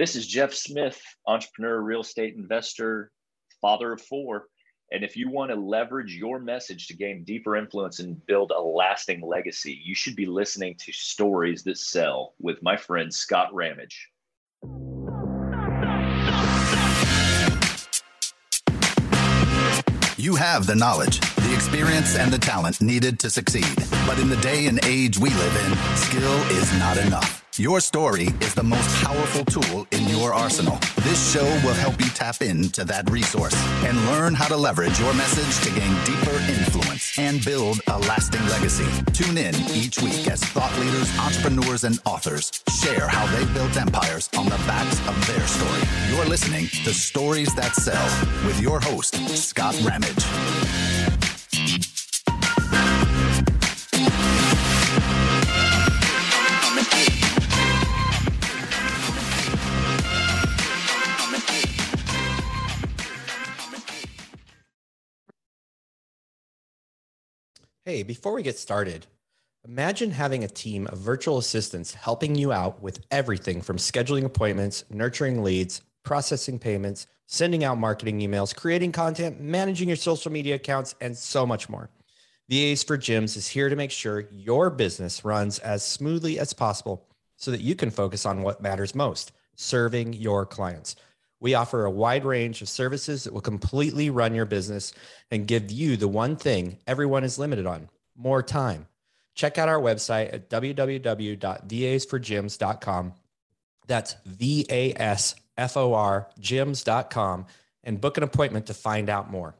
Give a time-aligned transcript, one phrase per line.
[0.00, 3.12] This is Jeff Smith, entrepreneur, real estate investor,
[3.60, 4.46] father of four.
[4.90, 8.62] And if you want to leverage your message to gain deeper influence and build a
[8.62, 14.08] lasting legacy, you should be listening to Stories That Sell with my friend Scott Ramage.
[20.16, 23.76] You have the knowledge, the experience, and the talent needed to succeed.
[24.06, 27.40] But in the day and age we live in, skill is not enough.
[27.56, 30.78] Your story is the most powerful tool in your arsenal.
[31.02, 33.54] This show will help you tap into that resource
[33.84, 38.46] and learn how to leverage your message to gain deeper influence and build a lasting
[38.46, 38.86] legacy.
[39.12, 44.30] Tune in each week as thought leaders, entrepreneurs, and authors share how they built empires
[44.38, 45.82] on the backs of their story.
[46.14, 50.24] You're listening to Stories That Sell with your host, Scott Ramage.
[67.86, 69.06] Hey, before we get started,
[69.64, 74.84] imagine having a team of virtual assistants helping you out with everything from scheduling appointments,
[74.90, 80.94] nurturing leads, processing payments, sending out marketing emails, creating content, managing your social media accounts,
[81.00, 81.88] and so much more.
[82.50, 87.06] VAs for Gyms is here to make sure your business runs as smoothly as possible
[87.36, 90.96] so that you can focus on what matters most serving your clients.
[91.40, 94.92] We offer a wide range of services that will completely run your business
[95.30, 98.86] and give you the one thing everyone is limited on more time.
[99.34, 103.12] Check out our website at www.vasforgyms.com.
[103.86, 107.46] That's V A S F O R gyms.com
[107.82, 109.54] and book an appointment to find out more.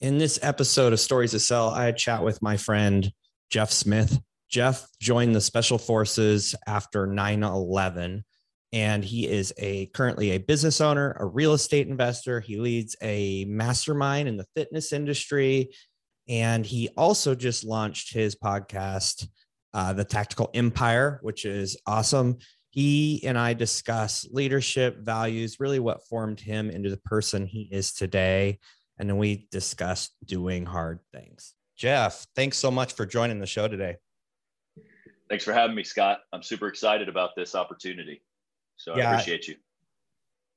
[0.00, 3.12] In this episode of Stories to Sell, I chat with my friend
[3.50, 4.18] Jeff Smith.
[4.50, 8.24] Jeff joined the special forces after 9/11
[8.72, 12.40] and he is a currently a business owner, a real estate investor.
[12.40, 15.70] He leads a mastermind in the fitness industry
[16.28, 19.26] and he also just launched his podcast
[19.74, 22.38] uh, The Tactical Empire, which is awesome.
[22.70, 27.92] He and I discuss leadership values, really what formed him into the person he is
[27.92, 28.60] today.
[28.98, 31.54] And then we discuss doing hard things.
[31.76, 33.96] Jeff, thanks so much for joining the show today.
[35.30, 36.18] Thanks for having me, Scott.
[36.32, 38.20] I'm super excited about this opportunity.
[38.76, 39.54] So yeah, I appreciate you.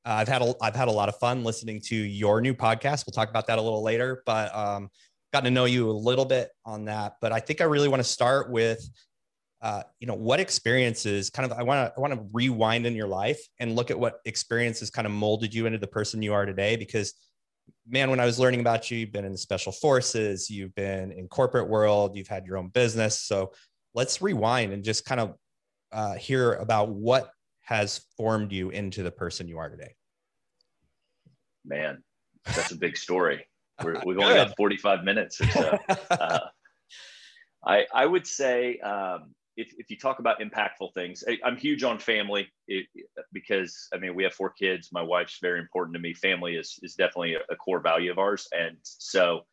[0.03, 3.05] I've had a I've had a lot of fun listening to your new podcast.
[3.05, 4.89] We'll talk about that a little later, but um,
[5.31, 7.13] gotten to know you a little bit on that.
[7.21, 8.83] But I think I really want to start with,
[9.61, 12.95] uh, you know, what experiences kind of I want to I want to rewind in
[12.95, 16.33] your life and look at what experiences kind of molded you into the person you
[16.33, 16.77] are today.
[16.77, 17.13] Because,
[17.87, 21.11] man, when I was learning about you, you've been in the special forces, you've been
[21.11, 23.19] in corporate world, you've had your own business.
[23.19, 23.51] So
[23.93, 25.35] let's rewind and just kind of
[25.91, 27.31] uh, hear about what
[27.61, 29.95] has formed you into the person you are today.
[31.65, 32.03] Man,
[32.45, 33.47] that's a big story.
[33.83, 35.79] we have only got 45 minutes or so.
[36.11, 36.39] Uh,
[37.65, 41.83] I, I would say um, if, if you talk about impactful things, I, am huge
[41.83, 42.87] on family it,
[43.31, 44.89] because I mean, we have four kids.
[44.91, 46.13] My wife's very important to me.
[46.13, 48.47] Family is, is definitely a, a core value of ours.
[48.51, 49.45] And so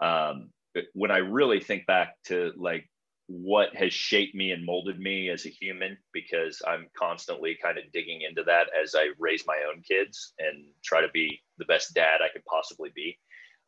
[0.00, 0.50] um,
[0.94, 2.88] when I really think back to like
[3.32, 7.90] what has shaped me and molded me as a human because I'm constantly kind of
[7.90, 11.94] digging into that as I raise my own kids and try to be the best
[11.94, 13.18] dad I could possibly be.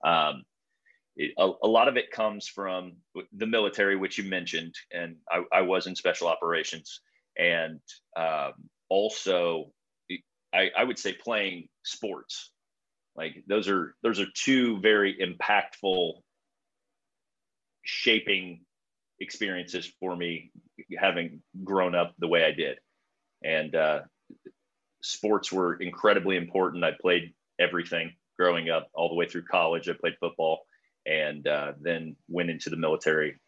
[0.04, 0.44] Um,
[1.16, 2.96] it, a, a, lot of it comes from
[3.32, 7.00] the military, which you mentioned, and I, I was in special operations,
[7.38, 7.80] and
[8.18, 8.52] um,
[8.90, 9.72] also
[10.52, 12.50] I, I would say playing sports.
[13.16, 16.14] Like those are those are two very impactful
[17.84, 18.60] shaping
[19.24, 20.52] experiences for me
[20.98, 22.78] having grown up the way I did.
[23.42, 24.00] And uh,
[25.02, 26.84] sports were incredibly important.
[26.84, 29.88] I played everything growing up, all the way through college.
[29.88, 30.66] I played football
[31.06, 33.38] and uh, then went into the military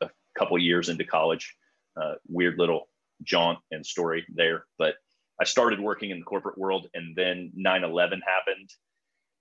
[0.00, 1.54] a couple years into college.
[2.00, 2.88] Uh, weird little
[3.22, 4.66] jaunt and story there.
[4.78, 4.94] But
[5.40, 8.70] I started working in the corporate world and then 9 11 happened.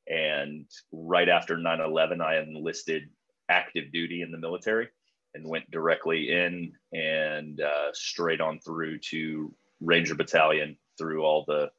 [0.07, 3.09] And right after 9 11, I enlisted
[3.49, 4.87] active duty in the military
[5.35, 11.69] and went directly in and uh, straight on through to Ranger Battalion through all the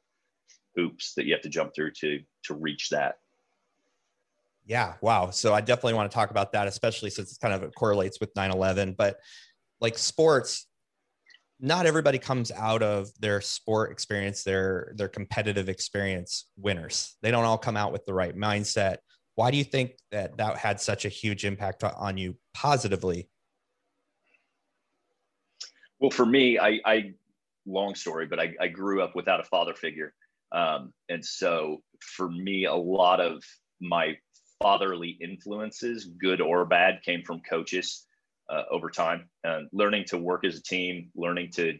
[0.75, 3.15] hoops that you have to jump through to to reach that.
[4.65, 5.31] Yeah, wow.
[5.31, 8.33] So I definitely want to talk about that, especially since it kind of correlates with
[8.35, 8.95] 9/11.
[8.95, 9.17] But
[9.81, 10.67] like sports,
[11.59, 17.15] not everybody comes out of their sport experience, their their competitive experience winners.
[17.21, 18.97] They don't all come out with the right mindset.
[19.35, 23.29] Why do you think that that had such a huge impact on you positively
[25.99, 27.13] Well, for me, I, I
[27.65, 30.13] long story, but I, I grew up without a father figure.
[30.51, 33.43] Um, and so for me, a lot of
[33.81, 34.17] my
[34.61, 38.05] fatherly influences, good or bad, came from coaches
[38.49, 39.29] uh, over time.
[39.45, 41.77] Uh, learning to work as a team, learning to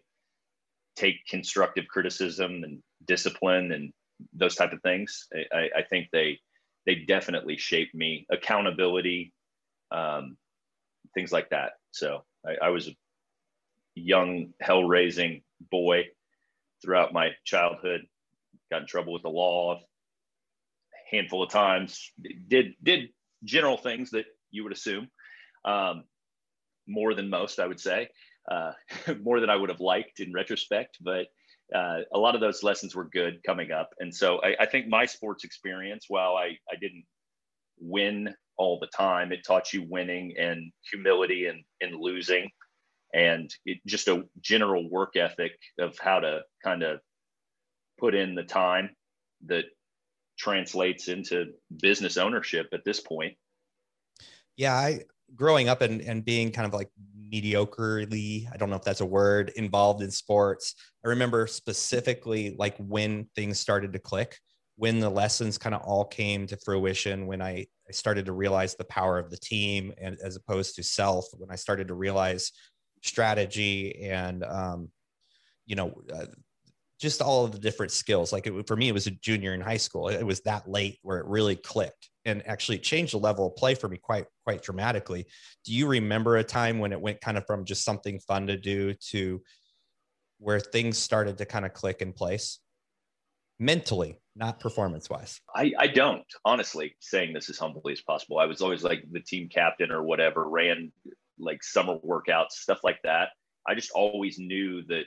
[0.95, 3.93] take constructive criticism and discipline and
[4.33, 5.27] those type of things.
[5.53, 6.39] I, I think they
[6.85, 8.25] they definitely shaped me.
[8.31, 9.33] Accountability,
[9.91, 10.37] um,
[11.13, 11.73] things like that.
[11.91, 12.91] So I, I was a
[13.97, 15.41] young hell raising
[15.71, 16.05] boy
[16.81, 18.01] throughout my childhood.
[18.71, 19.79] Got in trouble with the law a
[21.15, 22.11] handful of times.
[22.47, 23.09] Did did
[23.44, 25.09] general things that you would assume,
[25.65, 26.03] um,
[26.88, 28.09] more than most, I would say,
[28.49, 28.71] uh,
[29.21, 30.97] more than I would have liked in retrospect.
[31.01, 31.27] But
[31.73, 34.88] uh, a lot of those lessons were good coming up, and so I, I think
[34.88, 37.05] my sports experience, while I I didn't
[37.79, 42.50] win all the time, it taught you winning and humility and and losing
[43.17, 46.99] and it, just a general work ethic of how to kind of
[47.99, 48.91] put in the time
[49.47, 49.65] that
[50.37, 51.47] translates into
[51.81, 53.33] business ownership at this point.
[54.55, 55.01] Yeah, I
[55.35, 56.89] growing up and, and being kind of like
[57.33, 60.75] mediocrely, I don't know if that's a word, involved in sports.
[61.03, 64.37] I remember specifically like when things started to click,
[64.75, 68.75] when the lessons kind of all came to fruition, when I, I started to realize
[68.75, 72.51] the power of the team and as opposed to self, when I started to realize
[73.01, 74.89] strategy and um,
[75.65, 76.25] you know uh,
[76.99, 78.33] just all of the different skills.
[78.33, 80.09] Like it, for me it was a junior in high school.
[80.09, 83.75] It was that late where it really clicked and actually changed the level of play
[83.75, 85.25] for me quite quite dramatically.
[85.65, 88.57] Do you remember a time when it went kind of from just something fun to
[88.57, 89.41] do to
[90.39, 92.59] where things started to kind of click in place?
[93.59, 98.38] Mentally not performance wise I, I don't honestly saying this as humbly as possible.
[98.38, 100.91] I was always like the team captain or whatever ran
[101.39, 103.30] like summer workouts, stuff like that.
[103.68, 105.04] I just always knew that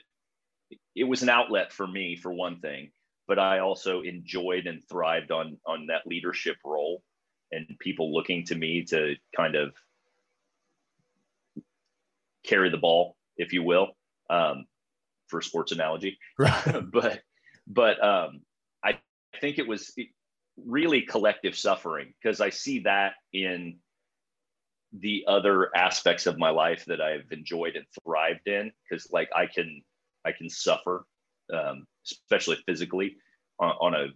[0.95, 2.91] it was an outlet for me for one thing,
[3.27, 7.03] but I also enjoyed and thrived on on that leadership role
[7.51, 9.73] and people looking to me to kind of
[12.43, 13.89] carry the ball, if you will,
[14.29, 14.65] um,
[15.27, 16.17] for sports analogy.
[16.37, 16.81] Right.
[16.91, 17.21] but
[17.67, 18.41] but um,
[18.83, 18.99] I
[19.39, 19.93] think it was
[20.65, 23.79] really collective suffering because I see that in
[24.93, 29.45] the other aspects of my life that I've enjoyed and thrived in because like I
[29.45, 29.81] can
[30.25, 31.05] I can suffer
[31.53, 33.17] um, especially physically
[33.59, 34.07] on, on, a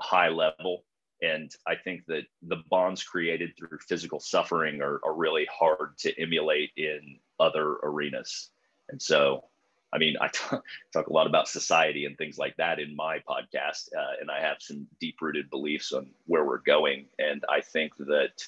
[0.00, 0.84] high level.
[1.22, 6.20] And I think that the bonds created through physical suffering are, are really hard to
[6.20, 8.50] emulate in other arenas.
[8.88, 9.44] And so
[9.92, 13.18] I mean I talk, talk a lot about society and things like that in my
[13.28, 17.06] podcast uh, and I have some deep rooted beliefs on where we're going.
[17.18, 18.46] And I think that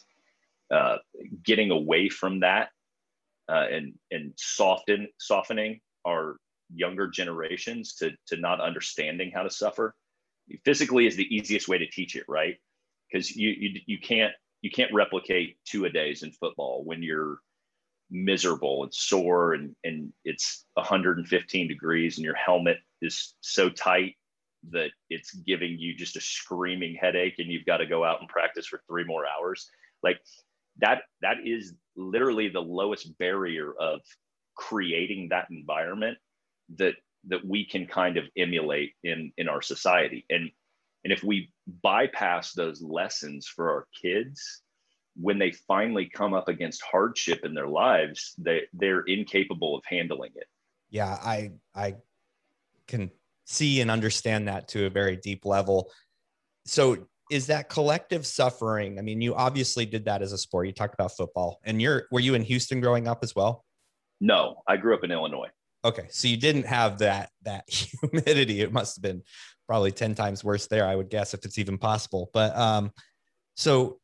[0.70, 0.96] uh,
[1.44, 2.70] getting away from that
[3.48, 6.36] uh, and and soften softening our
[6.72, 9.94] younger generations to to not understanding how to suffer
[10.64, 12.56] physically is the easiest way to teach it right?
[13.10, 14.32] Because you, you you can't
[14.62, 17.38] you can't replicate two a days in football when you're
[18.10, 24.16] miserable and sore and and it's 115 degrees and your helmet is so tight
[24.70, 28.28] that it's giving you just a screaming headache and you've got to go out and
[28.28, 29.70] practice for three more hours.
[30.02, 30.20] Like
[30.80, 34.00] that that is literally the lowest barrier of
[34.54, 36.18] creating that environment
[36.76, 36.94] that
[37.28, 40.24] that we can kind of emulate in in our society.
[40.30, 40.50] And
[41.04, 41.50] and if we
[41.82, 44.62] bypass those lessons for our kids
[45.16, 50.32] when they finally come up against hardship in their lives they they're incapable of handling
[50.34, 50.46] it.
[50.90, 51.94] Yeah i i
[52.86, 53.10] can
[53.44, 55.90] see and understand that to a very deep level.
[56.64, 60.66] So is that collective suffering i mean you obviously did that as a sport.
[60.66, 61.60] You talked about football.
[61.64, 63.64] And you're were you in houston growing up as well?
[64.20, 65.48] No i grew up in illinois.
[65.84, 68.60] Okay so you didn't have that that humidity.
[68.60, 69.22] It must have been
[69.66, 72.30] probably 10 times worse there i would guess if it's even possible.
[72.32, 72.92] But um
[73.54, 73.98] so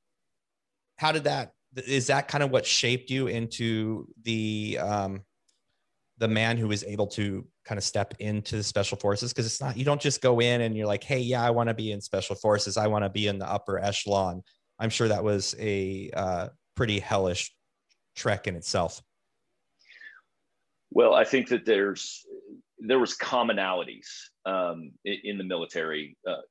[0.96, 1.52] how did that
[1.86, 5.22] is that kind of what shaped you into the um
[6.18, 9.60] the man who was able to kind of step into the special forces because it's
[9.60, 11.92] not you don't just go in and you're like hey yeah i want to be
[11.92, 12.76] in special forces.
[12.76, 14.42] I want to be in the upper echelon.
[14.78, 17.54] I'm sure that was a uh, pretty hellish
[18.14, 19.02] trek in itself.
[20.90, 22.24] Well i think that there's
[22.78, 24.06] there was commonalities
[24.44, 26.42] um, in, in, the military uh,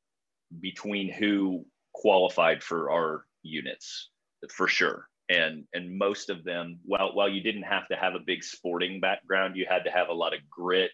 [0.59, 4.09] between who qualified for our units
[4.49, 8.19] for sure and and most of them while while you didn't have to have a
[8.19, 10.91] big sporting background you had to have a lot of grit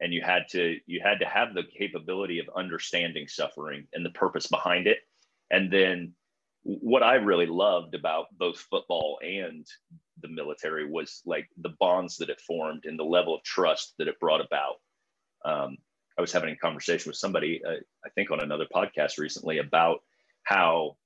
[0.00, 4.10] and you had to you had to have the capability of understanding suffering and the
[4.10, 4.98] purpose behind it
[5.50, 6.12] and then
[6.64, 9.66] what i really loved about both football and
[10.22, 14.08] the military was like the bonds that it formed and the level of trust that
[14.08, 14.76] it brought about.
[15.44, 15.76] Um,
[16.16, 20.00] I was having a conversation with somebody, uh, I think on another podcast recently, about
[20.44, 20.96] how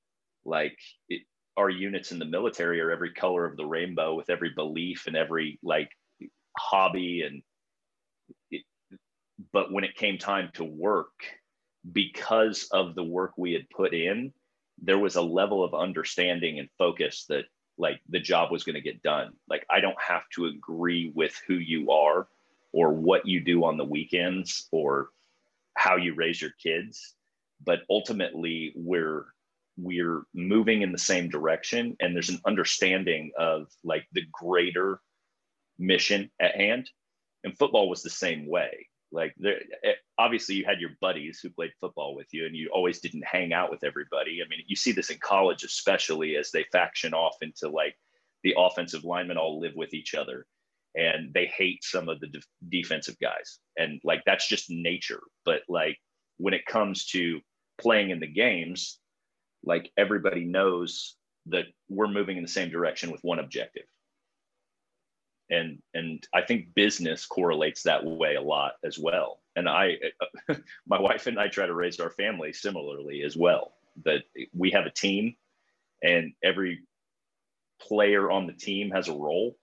[0.44, 1.22] like it,
[1.56, 5.16] our units in the military are every color of the rainbow with every belief and
[5.16, 5.90] every like
[6.56, 7.42] hobby and
[8.50, 8.62] it,
[9.52, 11.12] but when it came time to work
[11.92, 14.32] because of the work we had put in
[14.82, 17.44] there was a level of understanding and focus that
[17.78, 19.32] like the job was going to get done.
[19.48, 22.28] Like i don't have to agree with who you are
[22.72, 25.08] or what you do on the weekends or
[25.74, 27.14] how you raise your kids
[27.64, 29.26] but ultimately we're
[29.76, 35.00] we're moving in the same direction and there's an understanding of like the greater
[35.78, 36.88] mission at hand.
[37.44, 38.88] And football was the same way.
[39.12, 42.70] Like there eh, obviously you had your buddies who played football with you and you
[42.72, 44.40] always didn't hang out with everybody.
[44.44, 47.96] I mean you see this in college especially as they faction off into like
[48.42, 50.46] the offensive linemen all live with each other
[50.94, 53.58] and they hate some of the de- defensive guys.
[53.76, 55.22] And like that's just nature.
[55.44, 55.98] But like
[56.38, 57.40] when it comes to
[57.78, 58.98] playing in the games
[59.66, 63.84] like everybody knows that we're moving in the same direction with one objective.
[65.48, 69.40] And and i think business correlates that way a lot as well.
[69.54, 69.96] And i
[70.86, 74.86] my wife and i try to raise our family similarly as well that we have
[74.86, 75.36] a team
[76.02, 76.82] and every
[77.80, 79.56] player on the team has a role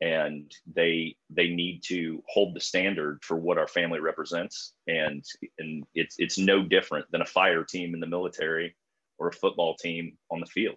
[0.00, 4.72] and they they need to hold the standard for what our family represents.
[4.86, 5.24] And
[5.58, 8.76] and it's it's no different than a fire team in the military
[9.20, 10.76] or a football team on the field.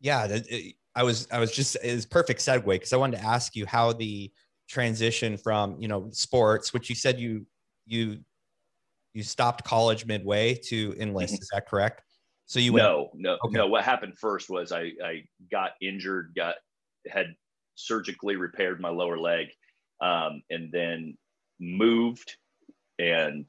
[0.00, 0.38] Yeah,
[0.94, 3.92] I was I was just it's perfect segue because I wanted to ask you how
[3.92, 4.30] the
[4.68, 7.46] transition from you know sports, which you said you
[7.86, 8.18] you
[9.14, 11.34] you stopped college midway to enlist.
[11.34, 11.42] Mm-hmm.
[11.42, 12.02] Is that correct?
[12.46, 13.56] So you went, no no okay.
[13.56, 13.66] no.
[13.66, 16.54] What happened first was I I got injured, got
[17.08, 17.34] had
[17.74, 19.48] surgically repaired my lower leg,
[20.00, 21.16] um, and then
[21.58, 22.36] moved
[23.00, 23.48] and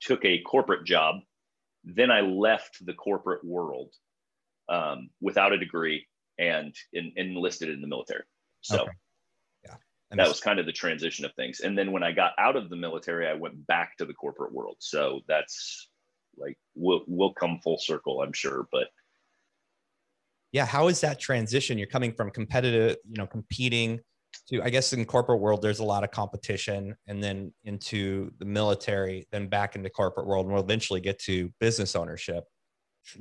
[0.00, 1.16] took a corporate job
[1.86, 3.94] then I left the corporate world
[4.68, 6.06] um, without a degree
[6.38, 8.24] and in, enlisted in the military.
[8.60, 8.90] So okay.
[9.64, 9.74] yeah,
[10.10, 11.60] that was kind of the transition of things.
[11.60, 14.52] And then when I got out of the military, I went back to the corporate
[14.52, 14.76] world.
[14.80, 15.88] So that's
[16.36, 18.66] like we'll we'll come full circle, I'm sure.
[18.72, 18.88] But
[20.50, 21.78] yeah, how is that transition?
[21.78, 24.00] You're coming from competitive, you know, competing
[24.48, 28.44] to i guess in corporate world there's a lot of competition and then into the
[28.44, 32.44] military then back into corporate world and we'll eventually get to business ownership.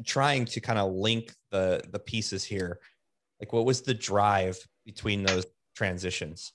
[0.05, 2.79] Trying to kind of link the the pieces here
[3.39, 5.45] like what was the drive between those
[5.75, 6.53] transitions?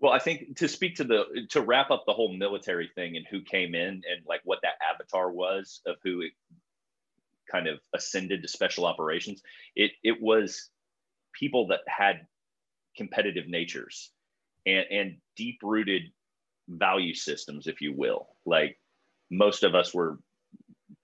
[0.00, 3.26] Well i think to speak to the to wrap up the whole military thing and
[3.30, 6.32] who came in and like what that avatar was of who it
[7.50, 9.42] kind of ascended to special operations
[9.76, 10.70] it it was
[11.34, 12.26] people that had
[12.96, 14.10] competitive natures
[14.66, 16.02] and, and deep rooted
[16.68, 18.28] value systems, if you will.
[18.46, 18.78] Like
[19.30, 20.18] most of us were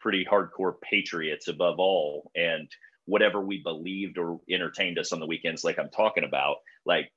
[0.01, 2.31] pretty hardcore patriots above all.
[2.35, 2.69] And
[3.07, 7.11] whatever we believed or entertained us on the weekends, like I'm talking about, like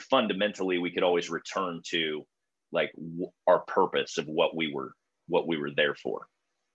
[0.00, 2.26] fundamentally, we could always return to
[2.72, 4.92] like w- our purpose of what we were
[5.28, 6.26] what we were there for.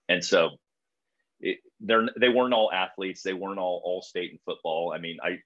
[0.08, 0.50] And so
[1.40, 3.22] it, they're they weren't all athletes.
[3.22, 4.92] They weren't all all state in football.
[4.94, 5.38] I mean, I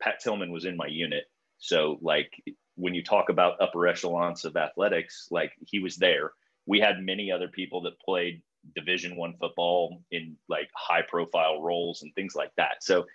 [0.00, 1.24] Pat Tillman was in my unit.
[1.58, 2.30] So like
[2.76, 6.32] when you talk about upper echelons of athletics, like he was there.
[6.66, 8.42] We had many other people that played
[8.74, 12.82] division one football in like high profile roles and things like that.
[12.82, 13.06] So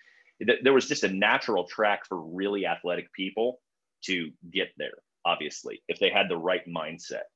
[0.46, 3.60] th- there was just a natural track for really athletic people
[4.06, 4.94] to get there,
[5.26, 7.28] obviously, if they had the right mindset.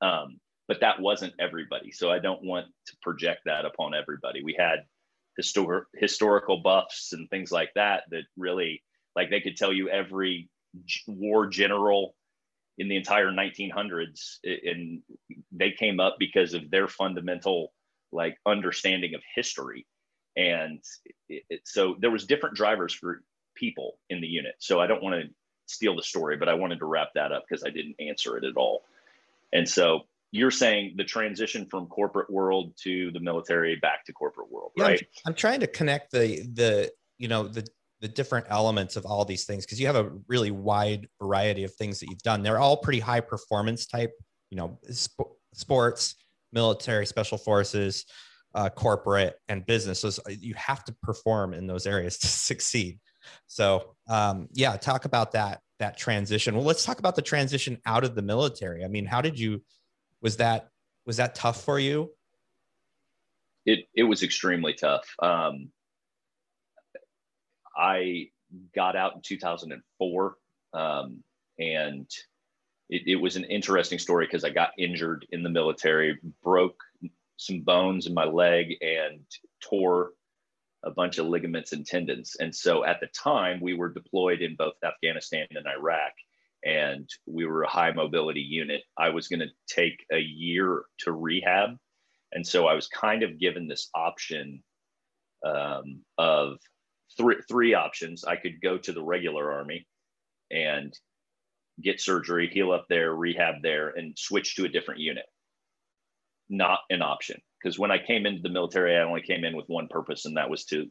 [0.00, 1.90] Um, but that wasn't everybody.
[1.90, 4.44] So I don't want to project that upon everybody.
[4.44, 4.80] We had
[5.40, 8.82] histor- historical buffs and things like that that really
[9.16, 10.48] like they could tell you every
[11.06, 12.14] war general
[12.78, 15.02] in the entire 1900s and
[15.50, 17.72] they came up because of their fundamental
[18.12, 19.86] like understanding of history.
[20.36, 20.80] And
[21.28, 23.22] it, it, so there was different drivers for
[23.56, 24.54] people in the unit.
[24.58, 25.28] So i don't want to
[25.66, 28.44] steal the story but i wanted to wrap that up because i didn't answer it
[28.44, 28.82] at all.
[29.52, 34.50] And so you're saying the transition from corporate world to the military back to corporate
[34.50, 35.00] world yeah, right?
[35.00, 37.66] I'm, I'm trying to connect the the you know the
[38.00, 41.74] the different elements of all these things because you have a really wide variety of
[41.74, 42.42] things that you've done.
[42.42, 44.12] They're all pretty high performance type
[44.50, 46.14] you know sp- sports
[46.52, 48.06] military special forces
[48.54, 50.00] uh, corporate and business.
[50.00, 52.98] So you have to perform in those areas to succeed.
[53.46, 56.54] So um, yeah talk about that that transition.
[56.54, 58.84] Well let's talk about the transition out of the military.
[58.84, 59.62] I mean how did you
[60.20, 60.70] was that
[61.06, 62.10] was that tough for you
[63.64, 65.70] it it was extremely tough um,
[67.78, 68.30] I
[68.74, 70.36] got out in 2004.
[70.74, 71.22] Um,
[71.58, 72.10] and
[72.90, 76.82] it, it was an interesting story because I got injured in the military, broke
[77.36, 79.20] some bones in my leg, and
[79.62, 80.10] tore
[80.84, 82.36] a bunch of ligaments and tendons.
[82.40, 86.12] And so at the time, we were deployed in both Afghanistan and Iraq,
[86.64, 88.82] and we were a high mobility unit.
[88.96, 91.70] I was going to take a year to rehab.
[92.32, 94.62] And so I was kind of given this option
[95.46, 96.58] um, of
[97.16, 98.24] three, three options.
[98.24, 99.86] I could go to the regular army
[100.50, 100.92] and
[101.80, 105.26] get surgery, heal up there, rehab there, and switch to a different unit.
[106.48, 109.66] Not an option because when I came into the military, I only came in with
[109.68, 110.86] one purpose, and that was to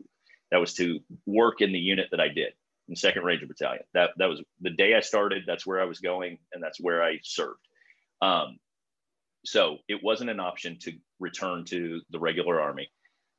[0.52, 2.54] that was to work in the unit that I did
[2.96, 3.84] Second Ranger Battalion.
[3.94, 5.44] That that was the day I started.
[5.46, 7.60] That's where I was going, and that's where I served.
[8.22, 8.58] Um,
[9.46, 12.90] so it wasn't an option to return to the regular army.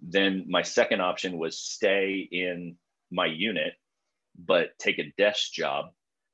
[0.00, 2.76] Then my second option was stay in
[3.11, 3.75] my unit,
[4.38, 5.87] but take a desk job,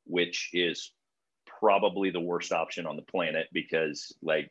[0.07, 0.93] which is
[1.47, 4.51] probably the worst option on the planet because like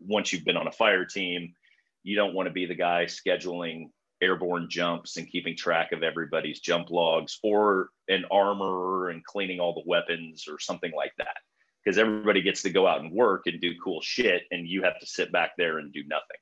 [0.00, 1.54] once you've been on a fire team,
[2.02, 3.90] you don't want to be the guy scheduling
[4.22, 9.74] airborne jumps and keeping track of everybody's jump logs or an armor and cleaning all
[9.74, 11.36] the weapons or something like that.
[11.84, 14.98] Because everybody gets to go out and work and do cool shit and you have
[15.00, 16.36] to sit back there and do nothing.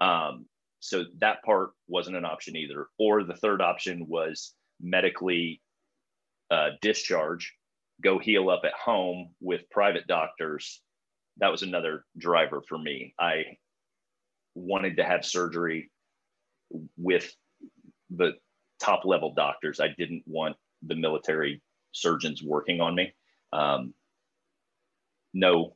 [0.00, 0.46] Um,
[0.80, 2.86] so that part wasn't an option either.
[2.98, 5.60] Or the third option was medically
[6.50, 7.54] uh, discharge
[8.02, 10.80] go heal up at home with private doctors.
[11.38, 13.14] That was another driver for me.
[13.18, 13.44] I
[14.54, 15.90] wanted to have surgery
[16.96, 17.34] with
[18.10, 18.32] the
[18.80, 19.80] top level doctors.
[19.80, 23.12] I didn't want the military surgeons working on me.
[23.52, 23.94] Um,
[25.34, 25.74] no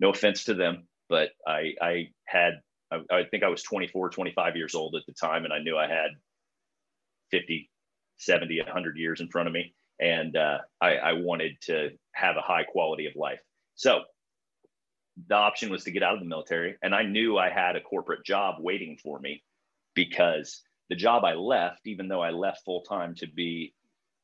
[0.00, 2.54] no offense to them but i i had
[2.90, 5.76] I, I think i was 24 25 years old at the time and i knew
[5.76, 6.12] i had
[7.30, 7.70] 50
[8.18, 9.74] 70 100 years in front of me.
[10.00, 13.40] And uh, I, I wanted to have a high quality of life.
[13.74, 14.02] So
[15.28, 17.80] the option was to get out of the military, and I knew I had a
[17.80, 19.42] corporate job waiting for me
[19.94, 23.74] because the job I left, even though I left full time to be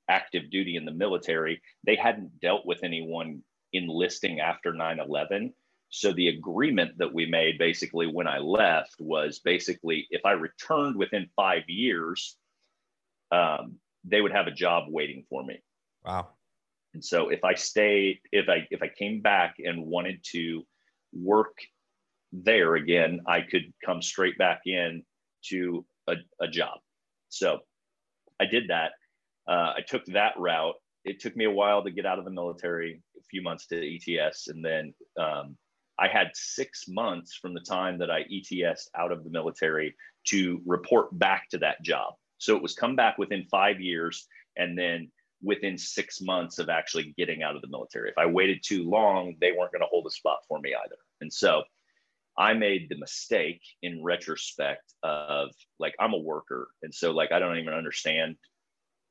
[0.08, 5.52] active duty in the military, they hadn't dealt with anyone enlisting after 9 11.
[5.88, 10.96] So the agreement that we made basically when I left was basically if I returned
[10.96, 12.36] within five years,
[13.32, 15.62] um, they would have a job waiting for me.
[16.04, 16.28] Wow.
[16.94, 20.64] And so if I stayed, if I if I came back and wanted to
[21.12, 21.58] work
[22.32, 25.04] there again, I could come straight back in
[25.48, 26.78] to a, a job.
[27.28, 27.60] So
[28.40, 28.92] I did that.
[29.48, 30.74] Uh, I took that route.
[31.04, 33.96] It took me a while to get out of the military, a few months to
[33.96, 35.56] ETS, and then um,
[35.98, 39.94] I had six months from the time that I ETS out of the military
[40.28, 42.14] to report back to that job.
[42.38, 44.26] So it was come back within five years
[44.56, 45.10] and then
[45.42, 48.10] within six months of actually getting out of the military.
[48.10, 50.96] If I waited too long, they weren't going to hold a spot for me either.
[51.20, 51.62] And so
[52.40, 56.68] I made the mistake in retrospect of like, I'm a worker.
[56.82, 58.36] And so, like, I don't even understand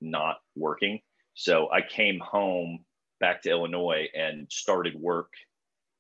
[0.01, 0.99] not working.
[1.35, 2.79] So I came home
[3.19, 5.31] back to Illinois and started work.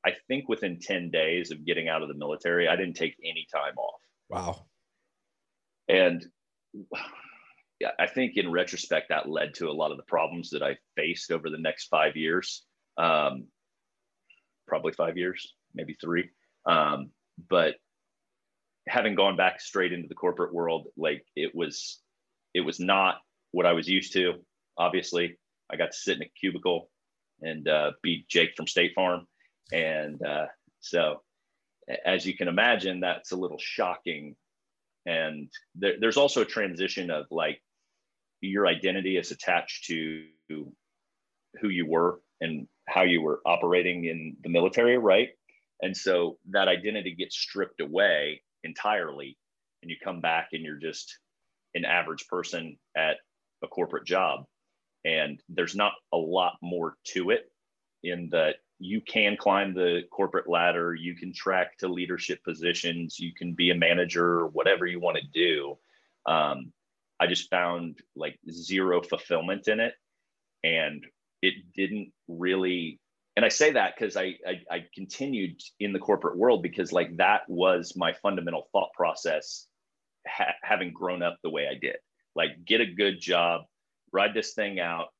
[0.03, 3.45] I think within 10 days of getting out of the military, I didn't take any
[3.53, 4.01] time off.
[4.27, 4.65] Wow.
[5.87, 6.25] And
[7.79, 10.77] yeah, I think in retrospect, that led to a lot of the problems that I
[10.95, 12.65] faced over the next five years.
[12.97, 13.45] Um,
[14.67, 16.29] probably five years, maybe three.
[16.65, 17.11] Um,
[17.49, 17.75] but
[18.87, 21.99] having gone back straight into the corporate world, like it was,
[22.53, 23.17] it was not
[23.51, 24.33] what I was used to.
[24.77, 25.37] Obviously,
[25.71, 26.89] I got to sit in a cubicle
[27.41, 29.27] and uh, be Jake from State Farm,
[29.71, 30.47] and uh,
[30.79, 31.21] so
[32.05, 34.35] as you can imagine, that's a little shocking.
[35.05, 37.61] And there, there's also a transition of like
[38.41, 44.49] your identity is attached to who you were and how you were operating in the
[44.49, 45.29] military right
[45.81, 49.37] and so that identity gets stripped away entirely
[49.81, 51.19] and you come back and you're just
[51.75, 53.17] an average person at
[53.63, 54.45] a corporate job
[55.05, 57.51] and there's not a lot more to it
[58.03, 63.33] in that you can climb the corporate ladder, you can track to leadership positions, you
[63.33, 65.77] can be a manager, whatever you want to do.
[66.25, 66.71] Um,
[67.19, 69.93] I just found like zero fulfillment in it.
[70.63, 71.05] And
[71.41, 72.99] it didn't really,
[73.39, 77.15] and I say that because I, I, I continued in the corporate world because like
[77.15, 79.65] that was my fundamental thought process,
[80.27, 81.95] ha- having grown up the way I did.
[82.35, 83.61] Like, get a good job,
[84.11, 85.13] ride this thing out.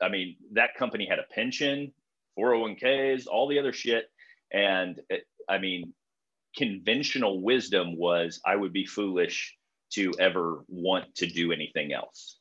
[0.00, 1.92] I mean, that company had a pension,
[2.38, 4.06] 401ks, all the other shit.
[4.50, 5.92] And it, I mean,
[6.56, 9.54] conventional wisdom was I would be foolish
[9.92, 12.38] to ever want to do anything else.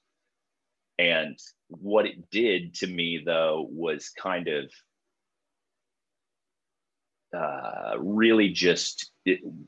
[0.97, 4.71] And what it did to me, though, was kind of
[7.35, 9.11] uh, really just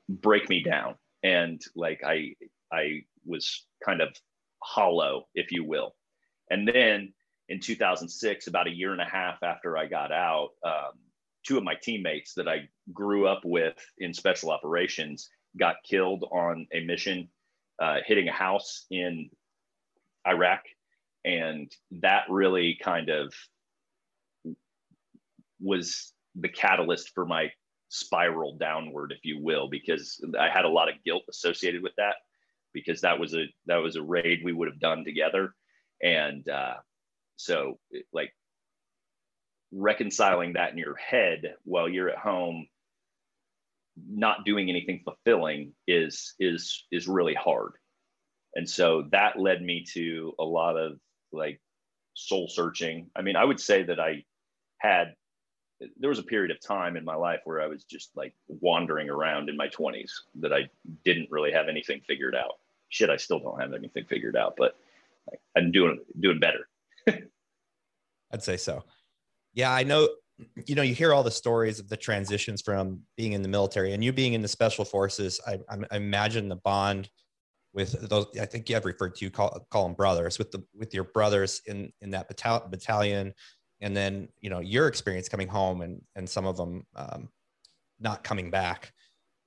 [0.08, 0.95] break me down.
[1.23, 2.36] And like I,
[2.71, 4.10] I was kind of
[4.63, 5.95] hollow, if you will.
[6.49, 7.13] And then
[7.49, 10.93] in 2006, about a year and a half after I got out, um,
[11.45, 16.67] two of my teammates that I grew up with in special operations got killed on
[16.73, 17.30] a mission
[17.80, 19.30] uh, hitting a house in
[20.27, 20.63] Iraq.
[21.25, 23.34] And that really kind of
[25.60, 27.52] was the catalyst for my
[27.89, 32.15] spiral downward, if you will, because I had a lot of guilt associated with that
[32.73, 35.54] because that was a that was a raid we would have done together.
[36.02, 36.76] And uh,
[37.38, 37.80] so
[38.13, 38.34] like
[39.71, 42.67] reconciling that in your head while you're at home
[44.10, 47.73] not doing anything fulfilling is is is really hard
[48.56, 50.93] and so that led me to a lot of
[51.34, 51.60] like
[52.13, 54.23] soul searching i mean i would say that i
[54.78, 55.13] had
[55.98, 59.10] there was a period of time in my life where i was just like wandering
[59.10, 60.68] around in my 20s that i
[61.06, 62.60] didn't really have anything figured out
[62.90, 64.76] shit i still don't have anything figured out but
[65.56, 66.68] i'm doing doing better
[68.32, 68.84] i'd say so
[69.54, 70.08] yeah i know
[70.66, 73.94] you know, you hear all the stories of the transitions from being in the military
[73.94, 75.40] and you being in the special forces.
[75.48, 77.10] I, I imagine the bond
[77.74, 78.28] with those.
[78.40, 81.62] I think you have referred to call call them brothers with the with your brothers
[81.66, 83.34] in in that battalion battalion,
[83.82, 87.30] and then you know your experience coming home and and some of them um,
[88.00, 88.92] not coming back.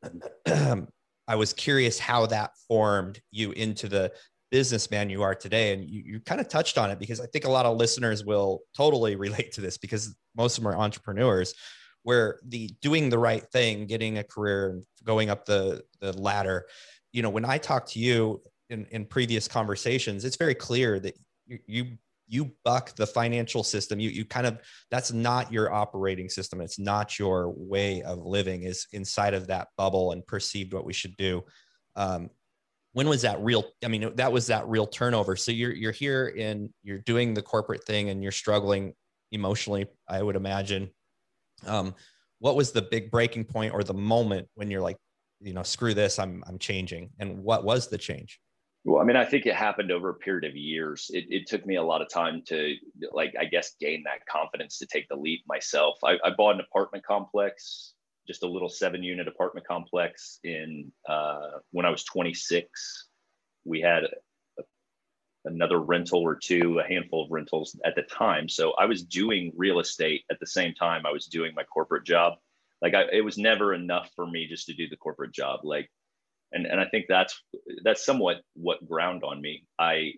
[0.47, 4.13] I was curious how that formed you into the
[4.51, 5.73] businessman you are today.
[5.73, 8.25] And you, you kind of touched on it because I think a lot of listeners
[8.25, 11.55] will totally relate to this because most of them are entrepreneurs
[12.03, 16.67] where the doing the right thing, getting a career and going up the, the ladder,
[17.13, 21.19] you know, when I talk to you in, in previous conversations, it's very clear that
[21.47, 21.87] you, you
[22.31, 23.99] you buck the financial system.
[23.99, 26.61] You you kind of that's not your operating system.
[26.61, 30.93] It's not your way of living is inside of that bubble and perceived what we
[30.93, 31.43] should do.
[31.97, 32.31] Um,
[32.93, 35.35] when was that real i mean that was that real turnover.
[35.35, 38.95] So you're you're here and you're doing the corporate thing and you're struggling
[39.33, 40.91] emotionally i would imagine.
[41.67, 41.95] Um,
[42.39, 44.97] what was the big breaking point or the moment when you're like
[45.41, 47.11] you know screw this i'm i'm changing?
[47.19, 48.41] And what was the change
[48.85, 51.67] well i mean i think it happened over a period of years it, it took
[51.67, 52.75] me a lot of time to
[53.13, 56.61] like i guess gain that confidence to take the leap myself i, I bought an
[56.61, 57.95] apartment complex
[58.31, 63.07] just a little seven unit apartment complex in uh, when I was 26.
[63.65, 64.05] We had
[64.59, 64.63] a,
[65.45, 68.49] another rental or two, a handful of rentals at the time.
[68.49, 72.07] So I was doing real estate at the same time I was doing my corporate
[72.07, 72.35] job.
[72.81, 75.61] Like I, it was never enough for me just to do the corporate job.
[75.65, 75.91] Like,
[76.53, 77.41] and and I think that's
[77.83, 79.65] that's somewhat what ground on me.
[79.79, 80.15] I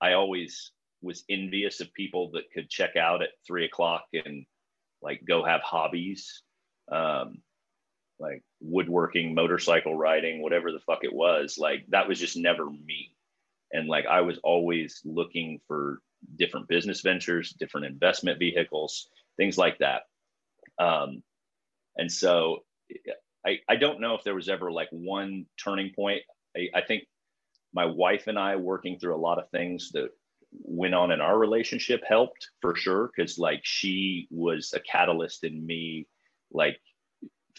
[0.00, 4.46] I always was envious of people that could check out at three o'clock and
[5.02, 6.42] like go have hobbies
[6.90, 7.38] um,
[8.18, 11.58] like woodworking, motorcycle riding, whatever the fuck it was.
[11.58, 13.14] Like that was just never me.
[13.72, 16.00] And like I was always looking for
[16.36, 20.02] different business ventures, different investment vehicles, things like that.
[20.78, 21.22] Um,
[21.96, 22.60] and so
[23.46, 26.22] I, I don't know if there was ever like one turning point.
[26.56, 27.04] I, I think
[27.72, 30.10] my wife and I working through a lot of things that
[30.52, 35.64] went on in our relationship helped for sure because like she was a catalyst in
[35.64, 36.06] me
[36.52, 36.78] like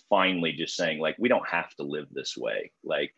[0.10, 2.72] finally just saying like we don't have to live this way.
[2.84, 3.16] Like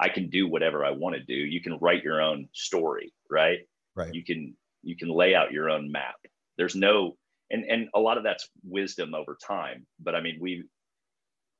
[0.00, 1.34] i can do whatever i want to do.
[1.34, 3.60] You can write your own story right?
[3.94, 4.14] Right.
[4.14, 6.16] You can you can lay out your own map.
[6.56, 7.16] There's no
[7.50, 10.64] and and a lot of that's wisdom over time but i mean we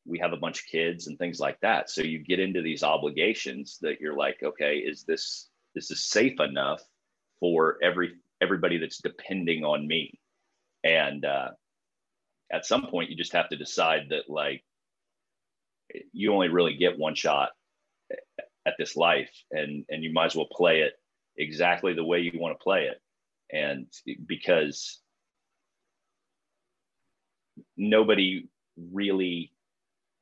[0.08, 1.90] we have a bunch of kids and things like that.
[1.90, 6.40] So you get into these obligations that you're like okay is this this is safe
[6.40, 6.82] enough
[7.40, 10.18] for every everybody that's depending on me?
[10.84, 11.50] And uh
[12.52, 14.64] at some point you just have to decide that like
[16.12, 17.50] you only really get one shot
[18.66, 20.94] at this life and and you might as well play it
[21.38, 23.00] exactly the way you want to play it.
[23.50, 23.86] And
[24.26, 25.00] because
[27.76, 28.48] nobody
[28.92, 29.52] really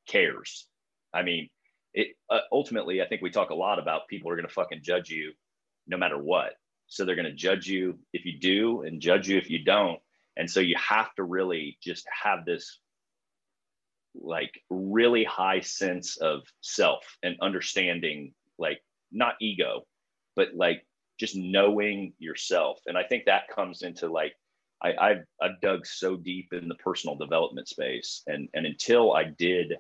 [0.07, 0.67] cares?
[1.15, 1.49] I mean
[1.95, 4.83] it uh, ultimately i think we talk a lot about people are going to fucking
[4.83, 5.33] judge you
[5.87, 6.55] no matter what.
[6.89, 9.99] So they're going to judge you if you do and judge you if you don't.
[10.37, 12.79] And so you have to really just have this
[14.15, 18.81] like really high sense of self and understanding like
[19.13, 19.83] not ego
[20.35, 20.87] but like
[21.19, 22.79] just knowing yourself.
[22.87, 24.35] And i think that comes into like
[24.83, 28.23] I, I've, I've dug so deep in the personal development space.
[28.27, 29.75] And and until i did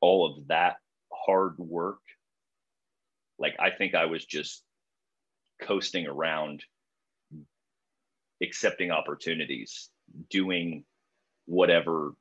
[0.00, 0.76] all of that
[1.12, 2.00] hard work
[3.38, 4.62] like i think i was just
[5.62, 6.62] coasting around
[8.42, 9.90] accepting opportunities,
[10.30, 10.84] doing
[11.46, 12.14] whatever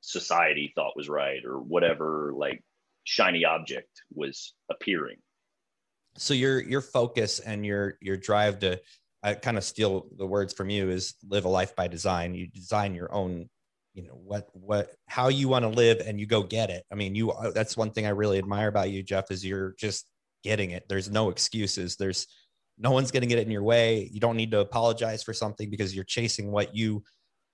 [0.00, 2.62] society thought was right or whatever like
[3.04, 5.16] shiny object was appearing.
[6.16, 8.80] So your your focus and your your drive to
[9.22, 12.34] I kind of steal the words from you is live a life by design.
[12.34, 13.48] You design your own,
[13.94, 16.84] you know, what what how you want to live and you go get it.
[16.92, 20.06] I mean, you that's one thing I really admire about you, Jeff, is you're just
[20.44, 20.84] getting it.
[20.88, 21.96] There's no excuses.
[21.96, 22.26] There's
[22.78, 24.08] no one's going to get it in your way.
[24.12, 27.02] You don't need to apologize for something because you're chasing what you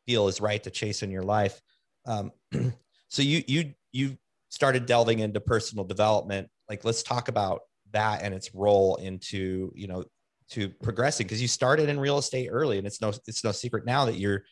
[0.07, 1.61] feel is right to chase in your life.
[2.07, 2.31] Um,
[3.09, 4.19] so you you you
[4.51, 6.49] started delving into personal development.
[6.69, 10.05] Like, let's talk about that and its role into you know
[10.51, 13.87] to progressing because you started in real estate early, and it's no it's no secret
[13.87, 14.45] now that you're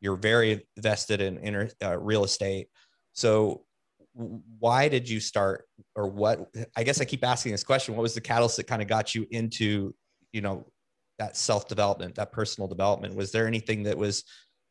[0.00, 2.68] you're very vested in inter, uh, real estate.
[3.12, 3.64] So
[4.58, 8.12] why did you start or what i guess i keep asking this question what was
[8.12, 9.94] the catalyst that kind of got you into
[10.32, 10.66] you know
[11.18, 13.14] that self development that personal development?
[13.14, 14.24] Was there anything that was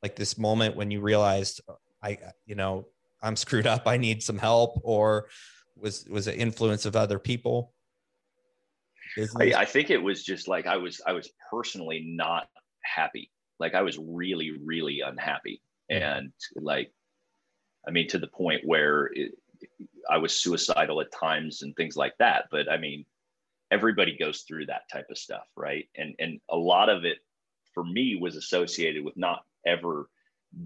[0.04, 1.62] like this moment when you realized
[2.04, 2.86] i you know
[3.22, 5.30] i'm screwed up i need some help or
[5.78, 7.74] was was it influence of other people?
[9.40, 12.48] I, I think it was just like i was i was personally not
[12.84, 15.62] happy like i was really really unhappy.
[15.90, 16.92] And like
[17.88, 19.32] i mean to the point where it,
[20.10, 22.46] i was suicidal at times and things like that.
[22.52, 23.06] But i mean
[23.72, 25.88] everybody goes through that type of stuff right?
[25.96, 27.18] And and a lot of it
[27.74, 30.10] for me was associated with not ever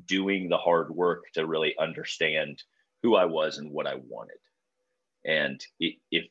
[0.06, 2.64] doing the hard work to really understand
[3.02, 4.38] who i was and what i wanted.
[5.26, 6.26] And if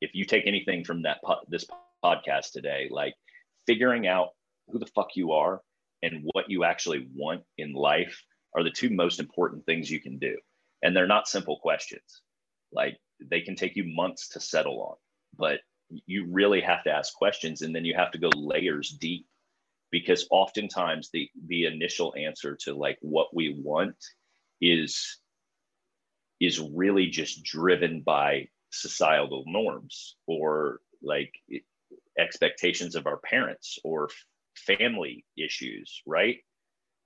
[0.00, 1.66] if you take anything from that po- this
[2.04, 3.14] podcast today like
[3.66, 4.30] figuring out
[4.72, 5.60] who the fuck you are
[6.02, 8.22] and what you actually want in life
[8.54, 10.36] are the two most important things you can do.
[10.82, 12.22] And they're not simple questions.
[12.72, 14.96] Like they can take you months to settle on
[15.36, 15.60] but
[16.06, 19.26] you really have to ask questions and then you have to go layers deep
[19.90, 23.96] because oftentimes the the initial answer to like what we want
[24.60, 25.18] is
[26.40, 31.32] is really just driven by societal norms or like
[32.18, 34.08] expectations of our parents or
[34.56, 36.38] family issues right?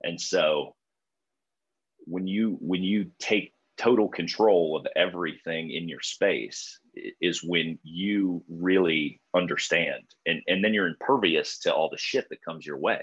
[0.03, 0.75] And so
[2.05, 6.79] when you when you take total control of everything in your space
[7.21, 10.03] is when you really understand.
[10.25, 12.99] And, and then you're impervious to all the shit that comes your way.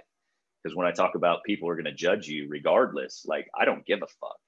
[0.62, 3.86] Because when i talk about people are going to judge you regardless like i don't
[3.86, 4.38] give a fuck.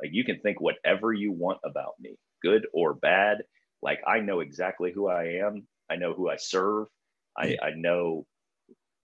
[0.00, 3.38] Like you can think whatever you want about me good or bad.
[3.82, 5.66] Like i know exactly who i am.
[5.90, 6.86] I know who i serve.
[7.36, 8.26] I, I know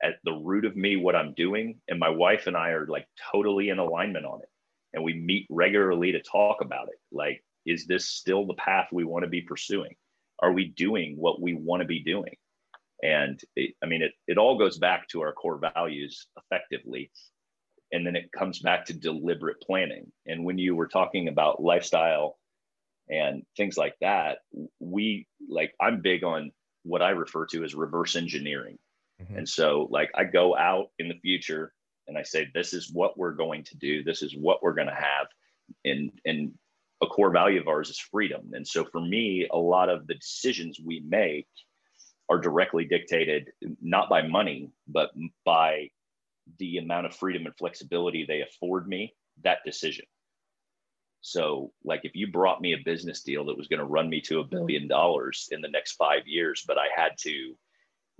[0.03, 3.07] at the root of me what i'm doing and my wife and i are like
[3.33, 4.49] totally in alignment on it
[4.93, 7.01] and we meet regularly to talk about it.
[7.11, 9.95] Like, is this still the path we want to be pursuing?
[10.41, 12.37] Are we doing what we want to be doing?
[13.03, 17.11] And it, I mean, it, it all goes back to our core values effectively.
[17.93, 20.11] And then it comes back to deliberate planning.
[20.27, 22.39] And when you were talking about lifestyle
[23.09, 24.39] and things like that,
[24.81, 26.53] we like, I'm big on
[26.85, 28.79] what I refer to as reverse engineering.
[29.23, 29.39] Mm-hmm.
[29.39, 31.73] And so, like, I go out in the future
[32.09, 34.03] and I say, this is what we're going to do.
[34.03, 35.27] This is what we're going to have.
[35.85, 36.53] And, and
[37.03, 38.51] a core value of ours is freedom.
[38.53, 41.49] And so for me, a lot of the decisions we make
[42.29, 45.11] are directly dictated not by money, but
[45.45, 45.91] by
[46.59, 50.05] the amount of freedom and flexibility they afford me that decision.
[51.21, 54.21] So, like, if you brought me a business deal that was going to run me
[54.23, 57.55] to a billion dollars in the next five years, but I had to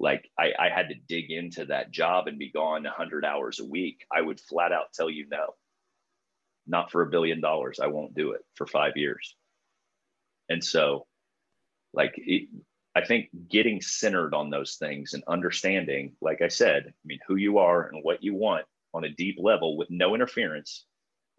[0.03, 3.65] like I, I had to dig into that job and be gone 100 hours a
[3.65, 5.55] week i would flat out tell you no.
[6.67, 9.35] Not for a billion dollars i won't do it for five years.
[10.49, 11.07] And so
[11.95, 12.49] like it,
[12.95, 17.37] i think getting centered on those things and understanding like i said i mean who
[17.37, 20.85] you are and what you want on a deep level with no interference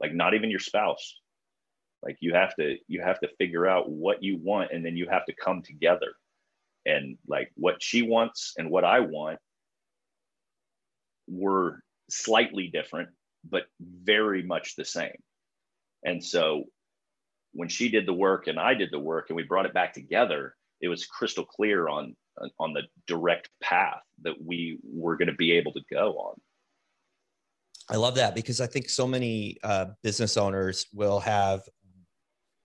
[0.03, 1.19] like not even your spouse.
[2.03, 5.07] Like you have to you have to figure out what you want and then you
[5.09, 6.13] have to come together
[6.85, 9.39] and like what she wants and what I want
[11.27, 13.09] were slightly different,
[13.49, 15.15] but very much the same.
[16.03, 16.65] And so
[17.53, 19.93] when she did the work and I did the work and we brought it back
[19.93, 22.15] together, it was crystal clear on
[22.59, 26.41] on the direct path that we were going to be able to go on.
[27.89, 31.61] I love that because I think so many uh, business owners will have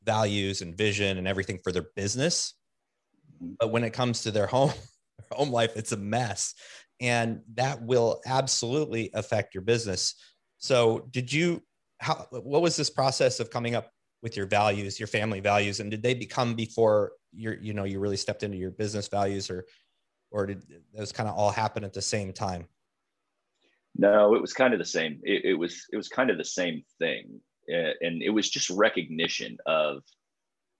[0.04, 2.54] values and vision and everything for their business,
[3.42, 3.54] Mm-hmm.
[3.60, 4.72] but when it comes to their home
[5.32, 6.54] home life it's a mess.
[7.00, 10.16] And that will absolutely affect your business.
[10.58, 11.62] So did you
[12.00, 15.80] how what was this process of coming up with your values your family values?
[15.80, 19.50] And did they become before you're you know you really stepped into your business values
[19.50, 19.64] or
[20.30, 20.62] or did
[20.94, 22.66] those kind of all happen at the same time?
[23.96, 25.20] No, it was kind of the same.
[25.22, 29.58] It, it was it was kind of the same thing, and it was just recognition
[29.66, 30.02] of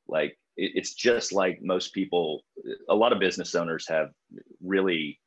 [0.07, 2.42] like it's just like most people.
[2.88, 4.11] A lot of business owners have
[4.61, 5.21] really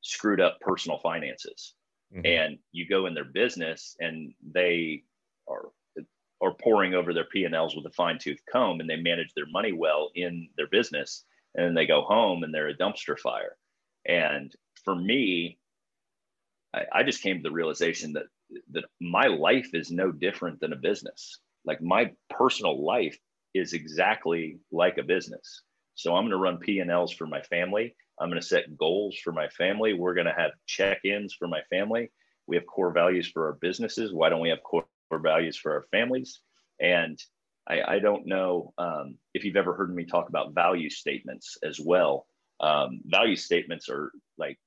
[0.00, 1.74] screwed up personal finances,
[2.12, 2.24] mm-hmm.
[2.24, 5.04] and you go in their business and they
[5.46, 5.66] are
[6.40, 9.34] are pouring over their P and Ls with a fine tooth comb, and they manage
[9.34, 11.24] their money well in their business,
[11.54, 13.56] and then they go home and they're a dumpster fire.
[14.06, 15.58] And for me,
[16.74, 18.26] I, I just came to the realization that
[18.72, 21.40] that my life is no different than a business.
[21.66, 23.18] Like my personal life
[23.54, 25.62] is exactly like a business.
[25.94, 27.96] So I'm going to run P&Ls for my family.
[28.20, 29.94] I'm going to set goals for my family.
[29.94, 32.10] We're going to have check-ins for my family.
[32.46, 34.12] We have core values for our businesses.
[34.12, 36.40] Why don't we have core, values for our families?
[36.80, 37.18] And
[37.68, 41.78] I, I don't know um, if you've ever heard me talk about value statements as
[41.80, 42.26] well.
[42.60, 44.58] Um, value statements are like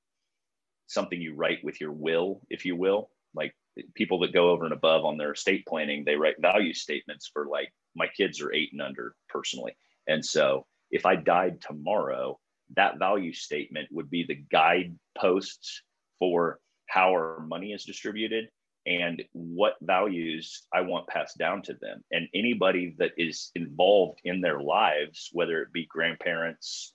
[0.86, 3.10] something you write with your will, if you will.
[3.34, 3.54] Like
[3.94, 7.46] people that go over and above on their estate planning, they write value statements for
[7.46, 9.76] like my kids are eight and under personally.
[10.06, 12.38] And so if I died tomorrow,
[12.76, 15.82] that value statement would be the guideposts
[16.18, 18.48] for how our money is distributed
[18.84, 22.02] and what values I want passed down to them.
[22.10, 26.92] And anybody that is involved in their lives, whether it be grandparents,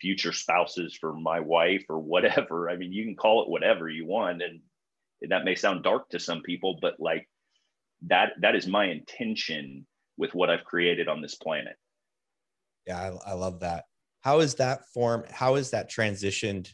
[0.00, 2.70] future spouses for my wife or whatever.
[2.70, 4.42] I mean, you can call it whatever you want.
[4.42, 4.60] And
[5.28, 7.28] that may sound dark to some people, but like
[8.06, 11.76] that, that is my intention with what I've created on this planet.
[12.86, 13.84] Yeah, I, I love that.
[14.22, 15.24] How is that form?
[15.30, 16.72] How is that transitioned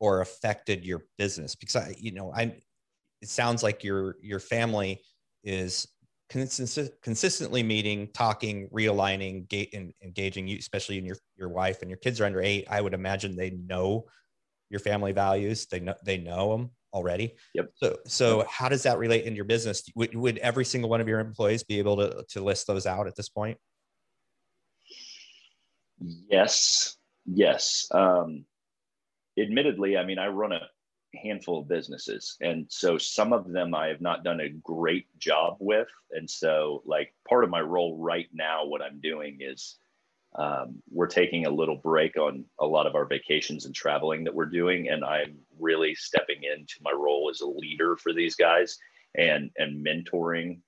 [0.00, 1.54] or affected your business?
[1.54, 2.56] Because I, you know, I,
[3.20, 5.02] it sounds like your your family
[5.44, 5.86] is
[6.28, 11.90] consist- consistently meeting, talking, realigning, ga- and engaging you, especially in your your wife and
[11.90, 12.66] your kids are under eight.
[12.70, 14.06] I would imagine they know
[14.70, 15.66] your family values.
[15.66, 17.34] They know they know them already.
[17.54, 17.70] Yep.
[17.74, 19.82] So so how does that relate in your business?
[19.94, 23.06] Would, would every single one of your employees be able to to list those out
[23.06, 23.58] at this point?
[26.00, 26.96] Yes.
[27.26, 27.88] Yes.
[27.92, 28.44] Um,
[29.38, 30.60] admittedly, I mean, I run a
[31.14, 35.56] handful of businesses and so some of them i have not done a great job
[35.58, 39.78] with and so like part of my role right now what i'm doing is
[40.38, 44.34] um, we're taking a little break on a lot of our vacations and traveling that
[44.34, 48.78] we're doing and i'm really stepping into my role as a leader for these guys
[49.16, 50.60] and and mentoring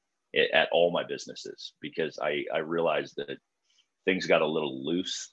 [0.55, 3.39] at all my businesses because i i realized that
[4.05, 5.33] things got a little loose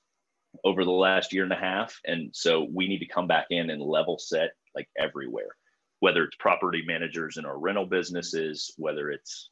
[0.63, 3.69] over the last year and a half and so we need to come back in
[3.69, 5.49] and level set like everywhere,
[5.99, 9.49] whether it's property managers in our rental businesses, whether it's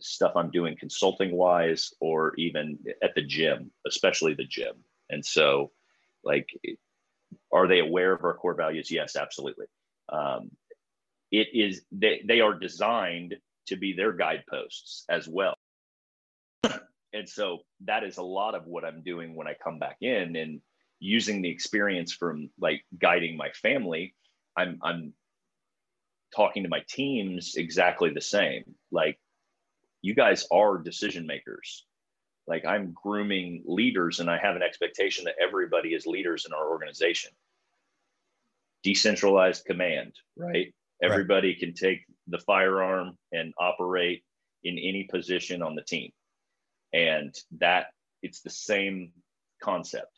[0.00, 4.74] stuff I'm doing consulting wise, or even at the gym, especially the gym.
[5.10, 5.72] And so,
[6.24, 6.48] like,
[7.52, 8.90] are they aware of our core values?
[8.90, 9.66] Yes, absolutely.
[10.08, 10.50] Um,
[11.30, 15.54] it is they, they are designed to be their guideposts as well.
[17.12, 20.36] and so that is a lot of what I'm doing when I come back in
[20.36, 20.60] and
[21.00, 24.14] using the experience from like guiding my family
[24.56, 25.12] I'm I'm
[26.34, 28.64] talking to my teams exactly the same.
[28.90, 29.18] Like
[30.06, 31.84] you guys are decision makers.
[32.46, 36.70] Like I'm grooming leaders and I have an expectation that everybody is leaders in our
[36.70, 37.32] organization.
[38.84, 40.72] Decentralized command, right?
[41.02, 41.58] Everybody right.
[41.58, 44.22] can take the firearm and operate
[44.62, 46.12] in any position on the team.
[46.92, 47.86] And that
[48.22, 49.10] it's the same
[49.60, 50.12] concept.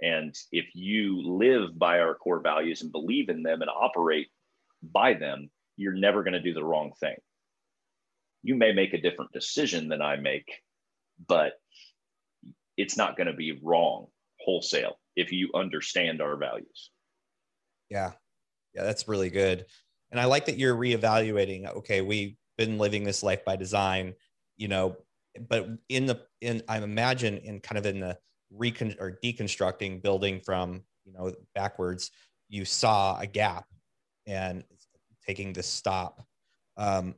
[0.00, 4.28] And if you live by our core values and believe in them and operate
[4.82, 7.16] by them, you're never going to do the wrong thing.
[8.46, 10.48] You may make a different decision than I make,
[11.26, 11.54] but
[12.76, 14.06] it's not going to be wrong
[14.40, 16.90] wholesale if you understand our values.
[17.90, 18.12] Yeah.
[18.72, 19.66] Yeah, that's really good.
[20.12, 21.66] And I like that you're reevaluating.
[21.78, 24.14] Okay, we've been living this life by design,
[24.56, 24.96] you know,
[25.48, 28.16] but in the in I imagine in kind of in the
[28.52, 32.12] recon or deconstructing building from you know backwards
[32.48, 33.64] you saw a gap
[34.26, 34.62] and
[35.26, 36.24] taking this stop
[36.76, 37.14] um,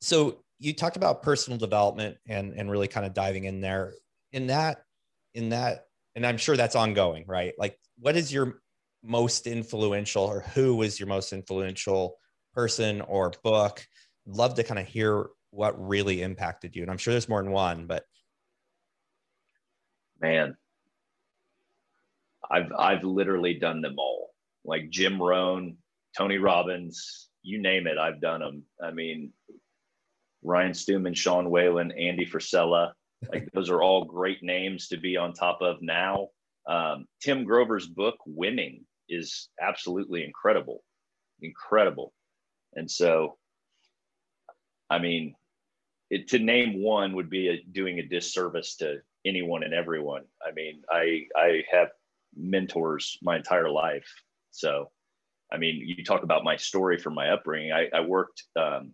[0.00, 3.92] so you talked about personal development and and really kind of diving in there.
[4.32, 4.84] In that
[5.34, 7.52] in that and i'm sure that's ongoing right?
[7.58, 8.60] Like what is your
[9.02, 12.16] most influential or who was your most influential
[12.54, 13.84] person or book?
[14.26, 17.52] Love to kind of hear what really impacted you and i'm sure there's more than
[17.52, 18.04] one but.
[20.20, 20.56] Man,
[22.48, 24.30] I've I've literally done them all.
[24.64, 25.76] Like Jim Rohn,
[26.16, 28.62] Tony Robbins, you name it, I've done them.
[28.80, 29.32] I mean,
[30.42, 32.92] Ryan Stewman, Sean Whalen, Andy Frisella,
[33.30, 36.28] like those are all great names to be on top of now.
[36.66, 40.82] Um, Tim Grover's book, Winning, is absolutely incredible,
[41.40, 42.12] incredible.
[42.74, 43.36] And so,
[44.90, 45.34] I mean,
[46.10, 50.24] it, to name one would be a, doing a disservice to anyone and everyone.
[50.46, 51.88] I mean, I I have
[52.36, 54.08] mentors my entire life.
[54.50, 54.90] So,
[55.52, 57.72] I mean, you talk about my story from my upbringing.
[57.72, 58.92] I, I worked um,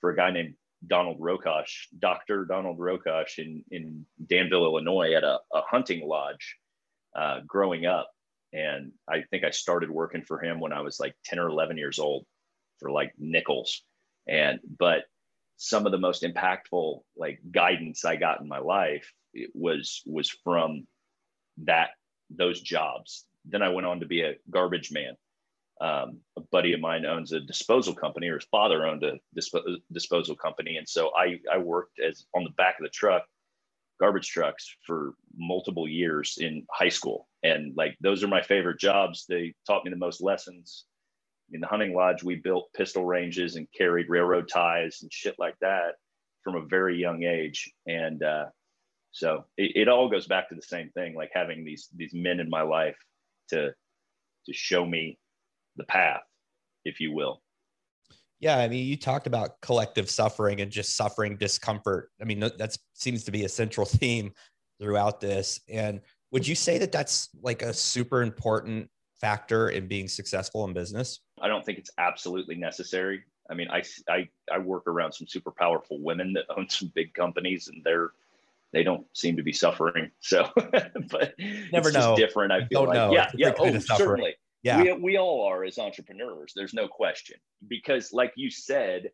[0.00, 0.54] for a guy named
[0.86, 2.44] Donald Rokosh, Dr.
[2.44, 6.56] Donald Rokosh in, in Danville, Illinois, at a, a hunting lodge
[7.16, 8.10] uh, growing up.
[8.52, 11.76] And I think I started working for him when I was like 10 or 11
[11.76, 12.24] years old
[12.78, 13.82] for like nickels.
[14.26, 15.04] And, but
[15.56, 19.12] some of the most impactful like guidance I got in my life
[19.54, 20.86] was, was from
[21.64, 21.90] that,
[22.30, 23.26] those jobs.
[23.44, 25.14] Then I went on to be a garbage man
[25.80, 29.56] um, a buddy of mine owns a disposal company, or his father owned a disp-
[29.92, 33.24] disposal company, and so I I worked as on the back of the truck,
[34.00, 39.24] garbage trucks for multiple years in high school, and like those are my favorite jobs.
[39.28, 40.84] They taught me the most lessons.
[41.52, 45.54] In the hunting lodge, we built pistol ranges and carried railroad ties and shit like
[45.60, 45.94] that
[46.42, 48.46] from a very young age, and uh,
[49.12, 52.40] so it, it all goes back to the same thing, like having these these men
[52.40, 52.96] in my life
[53.50, 53.72] to
[54.46, 55.18] to show me
[55.78, 56.22] the path,
[56.84, 57.42] if you will.
[58.40, 62.10] Yeah, I mean, you talked about collective suffering and just suffering discomfort.
[62.20, 64.32] I mean, that seems to be a central theme
[64.80, 65.60] throughout this.
[65.68, 66.00] And
[66.30, 68.88] would you say that that's like a super important
[69.20, 71.20] factor in being successful in business?
[71.40, 73.24] I don't think it's absolutely necessary.
[73.50, 77.14] I mean, I, I, I work around some super powerful women that own some big
[77.14, 78.10] companies and they're,
[78.72, 80.10] they don't seem to be suffering.
[80.20, 80.48] So,
[81.10, 81.34] but
[81.72, 82.14] never know.
[82.14, 82.52] different.
[82.52, 83.12] I feel don't like, know.
[83.12, 83.52] yeah, yeah.
[83.58, 84.36] Oh, certainly
[84.68, 84.94] yeah.
[84.94, 87.36] We, we all are as entrepreneurs there's no question.
[87.66, 89.10] Because like you said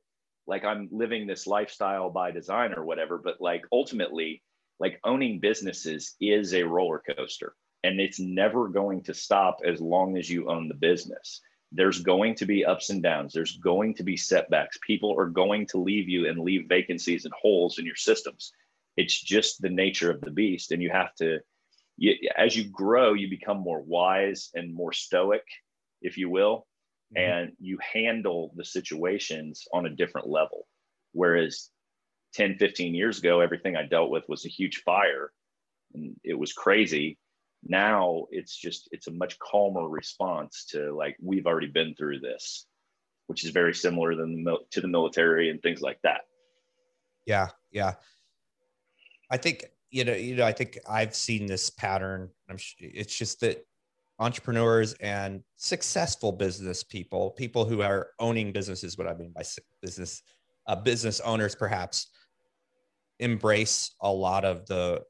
[0.46, 4.42] like i'm living this lifestyle by design or whatever but like ultimately
[4.78, 10.16] like owning businesses is a roller coaster and it's never going to stop as long
[10.16, 11.42] as you own the business.
[11.70, 13.34] There's going to be ups and downs.
[13.34, 14.78] There's going to be setbacks.
[14.86, 18.52] People are going to leave you and leave vacancies and holes in your systems.
[18.96, 21.40] It's just the nature of the beast and you have to
[21.96, 25.44] you, as you grow, you become more wise and more stoic,
[26.02, 26.66] if you will,
[27.16, 27.30] mm-hmm.
[27.30, 30.66] and you handle the situations on a different level.
[31.12, 31.70] Whereas
[32.34, 35.30] 10, 15 years ago, everything I dealt with was a huge fire
[35.94, 37.18] and it was crazy.
[37.66, 42.66] Now it's just, it's a much calmer response to like, we've already been through this,
[43.28, 46.22] which is very similar than the, to the military and things like that.
[47.24, 47.48] Yeah.
[47.70, 47.94] Yeah.
[49.30, 49.64] I think
[49.94, 52.28] you know, you know, I think I've seen this pattern.
[52.50, 53.64] I'm, it's just that
[54.18, 59.44] entrepreneurs and successful business people, people who are owning businesses, what I mean by
[59.80, 60.22] business,
[60.66, 62.10] uh, business owners, perhaps
[63.20, 65.00] embrace a lot of the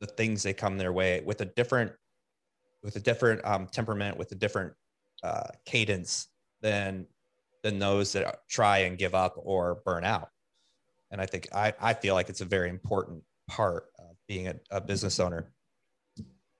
[0.00, 1.92] the things they come their way with a different
[2.82, 4.72] with a different um, temperament, with a different
[5.22, 6.28] uh, cadence
[6.62, 7.06] than
[7.62, 10.30] than those that try and give up or burn out.
[11.10, 13.91] And I think I, I feel like it's a very important part
[14.32, 15.52] being a, a business owner.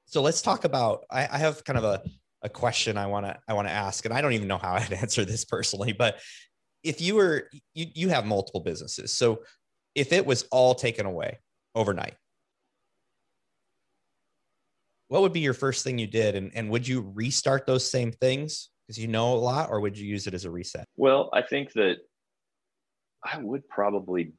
[0.05, 1.05] So let's talk about.
[1.11, 2.03] I, I have kind of a,
[2.43, 4.75] a question I want to I want to ask, and I don't even know how
[4.81, 6.21] I'd answer this personally, but
[6.83, 9.43] if you were you you have multiple businesses, so
[9.95, 11.39] if it was all taken away
[11.75, 12.15] overnight,
[15.09, 18.13] what would be your first thing you did, and and would you restart those same
[18.13, 20.85] things because you know a lot, or would you use it as a reset?
[20.97, 21.97] Well, I think that
[23.25, 24.33] I would probably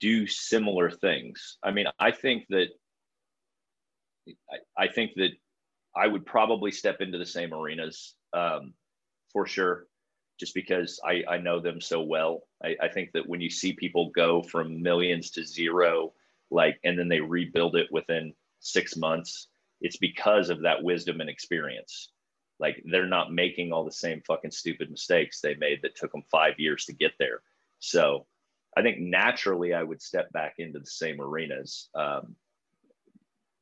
[0.00, 1.58] do similar things.
[1.62, 2.68] I mean, I think that
[4.28, 5.30] I, I think that
[5.96, 8.74] I would probably step into the same arenas um,
[9.32, 9.86] for sure,
[10.38, 12.42] just because I, I know them so well.
[12.62, 16.12] I, I think that when you see people go from millions to zero,
[16.50, 19.48] like, and then they rebuild it within six months,
[19.80, 22.10] it's because of that wisdom and experience.
[22.58, 26.22] Like they're not making all the same fucking stupid mistakes they made that took them
[26.30, 27.40] five years to get there.
[27.78, 28.26] So
[28.76, 31.88] I think naturally I would step back into the same arenas.
[31.94, 32.36] Um,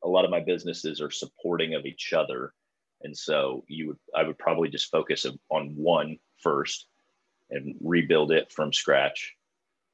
[0.05, 2.53] a lot of my businesses are supporting of each other,
[3.03, 6.87] and so you would I would probably just focus on one first
[7.51, 9.35] and rebuild it from scratch,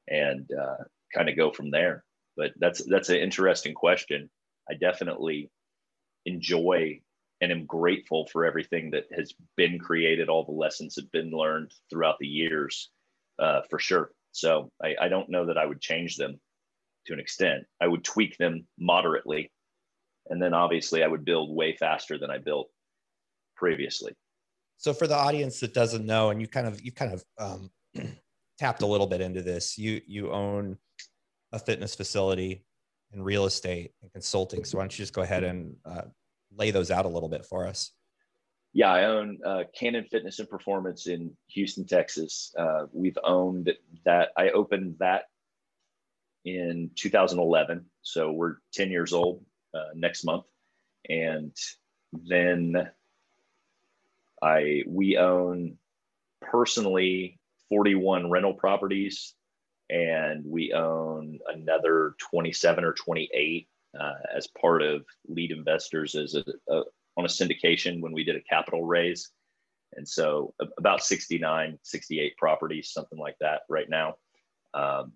[0.07, 2.03] and uh, kind of go from there.
[2.37, 4.29] But that's that's an interesting question.
[4.69, 5.49] I definitely
[6.25, 7.01] enjoy
[7.41, 11.73] and am grateful for everything that has been created, all the lessons have been learned
[11.89, 12.89] throughout the years,
[13.39, 14.11] uh, for sure.
[14.35, 16.39] So I, I don't know that I would change them
[17.07, 17.63] to an extent.
[17.81, 19.49] I would tweak them moderately.
[20.29, 22.67] And then obviously I would build way faster than I built
[23.55, 24.13] previously.
[24.77, 27.71] So for the audience that doesn't know, and you kind of you kind of um,
[28.59, 30.77] tapped a little bit into this, you you own
[31.53, 32.65] a fitness facility
[33.13, 34.65] and real estate and consulting.
[34.65, 36.01] So why don't you just go ahead and uh,
[36.53, 37.91] lay those out a little bit for us?
[38.75, 42.53] Yeah, I own uh, Cannon Fitness and Performance in Houston, Texas.
[42.59, 43.71] Uh, we've owned
[44.03, 44.31] that.
[44.35, 45.29] I opened that
[46.43, 50.43] in 2011, so we're 10 years old uh, next month,
[51.07, 51.55] and
[52.11, 52.89] then
[54.43, 55.77] I we own
[56.41, 59.35] personally 41 rental properties,
[59.89, 66.43] and we own another 27 or 28 uh, as part of lead investors as a,
[66.69, 66.83] a
[67.17, 69.29] on a syndication when we did a capital raise.
[69.93, 74.15] And so about 69, 68 properties, something like that right now.
[74.73, 75.13] Um,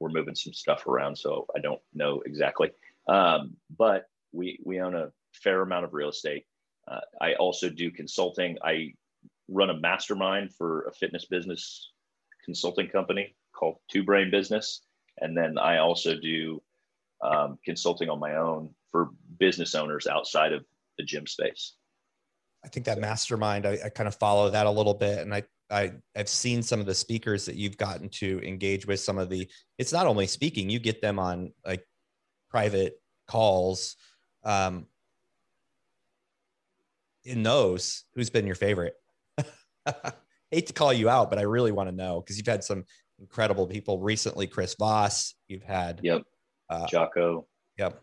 [0.00, 2.70] we're moving some stuff around, so I don't know exactly.
[3.06, 6.46] Um, but we, we own a fair amount of real estate.
[6.88, 8.56] Uh, I also do consulting.
[8.64, 8.94] I
[9.48, 11.92] run a mastermind for a fitness business
[12.44, 14.80] consulting company called Two Brain Business.
[15.20, 16.62] And then I also do
[17.22, 20.64] um, consulting on my own for business owners outside of
[20.98, 21.74] the gym space.
[22.64, 25.18] I think that mastermind, I, I kind of follow that a little bit.
[25.18, 29.00] And I, I, I've seen some of the speakers that you've gotten to engage with
[29.00, 31.84] some of the, it's not only speaking, you get them on like
[32.50, 33.96] private calls.
[34.44, 34.86] Um,
[37.24, 38.94] in those, who's been your favorite?
[40.50, 42.84] Hate to call you out, but I really want to know because you've had some
[43.18, 44.46] incredible people recently.
[44.46, 46.22] Chris Voss, you've had, yep,
[46.68, 47.46] uh, Jocko,
[47.78, 48.02] yep,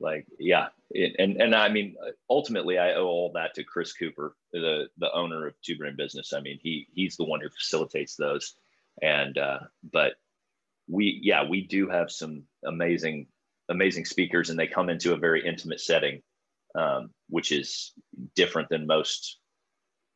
[0.00, 0.68] like yeah.
[0.90, 1.96] It, and and i mean
[2.30, 6.32] ultimately i owe all that to chris cooper the the owner of two brain business.
[6.32, 8.54] I mean he he's the one who facilitates those.
[9.02, 9.58] And uh
[9.92, 10.14] but
[10.88, 13.26] we yeah we do have some amazing
[13.68, 16.22] amazing speakers and they come into a very intimate setting
[16.76, 17.92] um, which is
[18.34, 19.38] different than most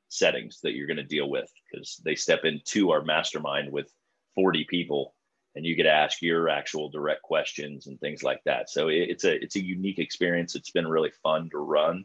[0.09, 3.91] settings that you're going to deal with because they step into our mastermind with
[4.35, 5.15] 40 people
[5.55, 8.71] and you get to ask your actual direct questions and things like that.
[8.71, 10.55] So it, it's a it's a unique experience.
[10.55, 12.05] It's been really fun to run.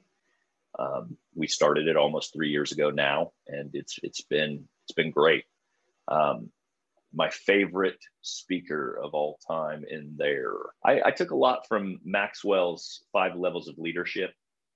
[0.77, 5.11] Um, we started it almost three years ago now, and it's it's been it's been
[5.11, 5.45] great.
[6.07, 6.49] Um,
[7.13, 10.51] my favorite speaker of all time in there.
[10.83, 14.33] I, I took a lot from Maxwell's Five Levels of Leadership.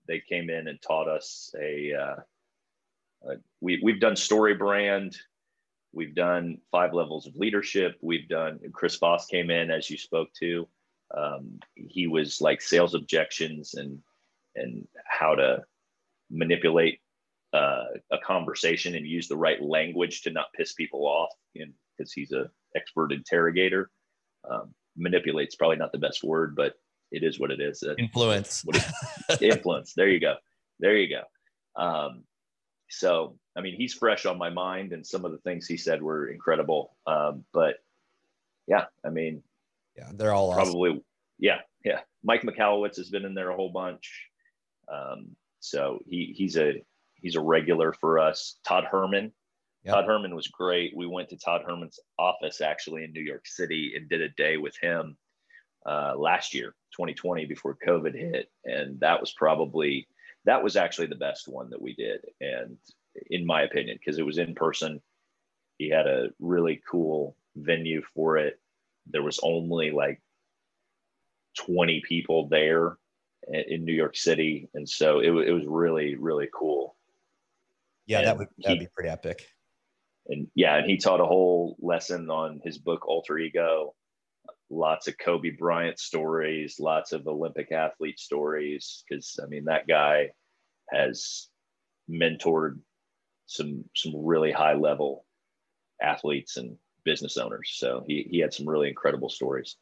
[0.07, 1.93] They came in and taught us a.
[1.93, 5.17] Uh, we we've done Story Brand
[5.91, 7.97] We've done five levels of leadership.
[8.01, 10.67] We've done, Chris Voss came in as you spoke to.
[11.15, 13.99] Um, he was like sales objections and,
[14.55, 15.63] and how to
[16.29, 16.99] manipulate
[17.53, 21.29] uh, a conversation and use the right language to not piss people off
[21.97, 23.89] because he's an expert interrogator.
[24.49, 26.75] Um, manipulate's probably not the best word, but
[27.11, 27.83] it is what it is.
[27.97, 28.63] Influence.
[28.63, 29.93] What influence.
[29.95, 30.35] There you go.
[30.79, 31.81] There you go.
[31.81, 32.23] Um,
[32.89, 36.01] so, I mean, he's fresh on my mind, and some of the things he said
[36.01, 36.95] were incredible.
[37.05, 37.75] Um, but
[38.67, 39.43] yeah, I mean,
[39.95, 41.03] yeah, they're all probably, awesome.
[41.37, 41.99] yeah, yeah.
[42.23, 44.11] Mike Michalowicz has been in there a whole bunch.
[44.91, 46.81] Um, so he he's a
[47.15, 48.59] he's a regular for us.
[48.65, 49.31] Todd Herman.
[49.83, 49.93] Yep.
[49.93, 50.93] Todd Herman was great.
[50.95, 54.57] We went to Todd Herman's office actually in New York City and did a day
[54.57, 55.15] with him
[55.85, 60.07] uh, last year, 2020, before COVID hit, and that was probably
[60.49, 62.21] that was actually the best one that we did.
[62.41, 62.75] And
[63.29, 64.99] in my opinion, because it was in person,
[65.77, 68.59] he had a really cool venue for it.
[69.05, 70.19] There was only like
[71.59, 72.97] 20 people there
[73.47, 74.67] in New York City.
[74.73, 76.95] And so it, it was really, really cool.
[78.07, 79.45] Yeah, and that would that'd he, be pretty epic.
[80.29, 83.93] And yeah, and he taught a whole lesson on his book Alter Ego
[84.69, 89.03] lots of Kobe Bryant stories, lots of Olympic athlete stories.
[89.07, 90.29] Because I mean, that guy
[90.91, 91.47] has
[92.09, 92.79] mentored
[93.45, 95.25] some some really high level
[96.01, 97.71] athletes and business owners.
[97.75, 99.77] So he he had some really incredible stories.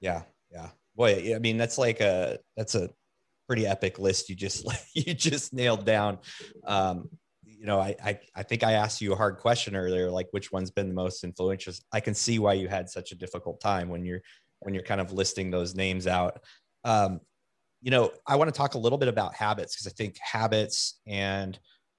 [0.00, 0.22] Yeah,
[0.52, 0.68] yeah.
[0.94, 2.90] Boy, I mean, that's like a that's a
[3.46, 6.18] pretty epic list you just you just nailed down.
[6.66, 7.08] Um,
[7.44, 10.52] you know, I, I, I think I asked you a hard question earlier, like which
[10.52, 11.72] one's been the most influential.
[11.92, 14.20] I can see why you had such a difficult time when you're
[14.60, 16.40] when you're kind of listing those names out.
[16.84, 17.20] Um,
[17.80, 21.00] you know, I want to talk a little bit about habits because I think habits
[21.06, 21.58] and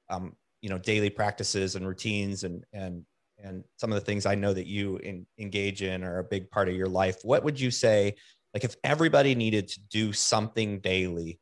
[0.10, 3.06] um, you know daily practices and routines and and
[3.44, 6.50] and some of the things I know that you in, engage in are a big
[6.50, 7.18] part of your life.
[7.24, 8.16] What would you say,
[8.54, 11.40] like, if everybody needed to do something daily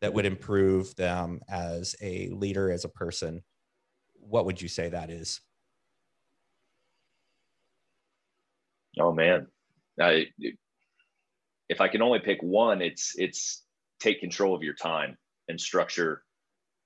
[0.00, 3.42] that would improve them as a leader, as a person?
[4.28, 5.40] what would you say that is?
[8.98, 9.48] Oh man,
[10.00, 10.26] I,
[11.68, 13.63] if I can only pick one, it's it's
[14.04, 15.16] take control of your time
[15.48, 16.22] and structure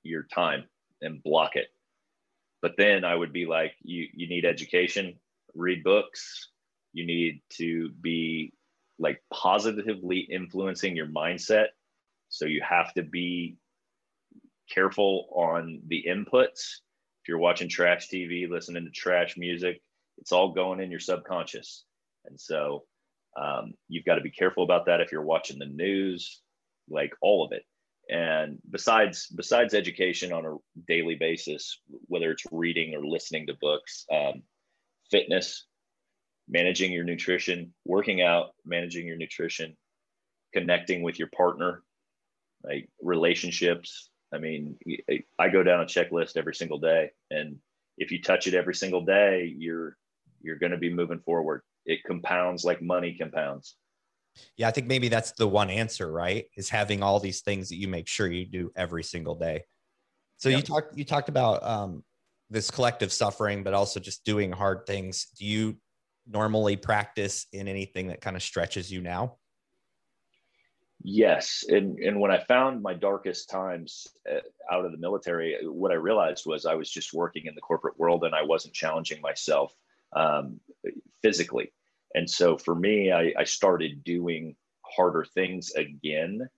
[0.05, 0.64] your time
[1.03, 1.66] and block it.
[2.62, 5.19] But then I would be like, you you need education,
[5.55, 6.51] read books.
[6.93, 8.53] You need to be
[8.99, 11.66] like positively influencing your mindset.
[12.29, 13.57] So you have to be
[14.73, 16.81] careful on the inputs.
[17.23, 19.81] If you're watching trash TV, listening to trash music,
[20.19, 21.85] it's all going in your subconscious.
[22.27, 22.85] And so
[23.41, 26.41] um, you've got to be careful about that if you're watching the news,
[26.91, 27.64] like all of it.
[28.11, 34.07] And besides besides education on a daily basis, whether it's reading or listening to books,
[34.11, 34.43] um,
[35.11, 35.66] fitness,
[36.49, 39.76] managing your nutrition, working out, managing your nutrition,
[40.55, 41.82] connecting with your partner,
[42.64, 44.11] like relationships.
[44.32, 44.76] I mean,
[45.39, 47.57] I go down a checklist every single day, and
[47.99, 49.97] if you touch it every single day, you're
[50.41, 51.62] you're going to be moving forward.
[51.84, 53.76] It compounds like money compounds.
[54.57, 56.47] Yeah, I think maybe that's the one answer, right?
[56.57, 59.64] Is having all these things that you make sure you do every single day.
[60.39, 60.59] So yep.
[60.59, 62.05] you talked you talked about um,
[62.51, 65.26] this collective suffering, but also just doing hard things.
[65.39, 65.76] Do you
[66.26, 69.36] normally practice in anything that kind of stretches you now?
[71.03, 75.93] Yes, and and when I found my darkest times uh, out of the military, what
[75.93, 79.20] I realized was I was just working in the corporate world and I wasn't challenging
[79.20, 79.72] myself
[80.14, 80.61] um,
[81.22, 81.72] physically.
[82.15, 86.49] And so for me, I, I started doing harder things again,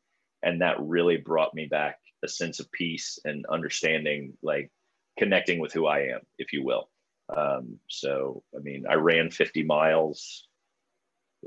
[0.42, 4.70] and that really brought me back a sense of peace and understanding, like
[5.18, 6.88] connecting with who I am, if you will.
[7.34, 10.46] Um, so, I mean, I ran 50 miles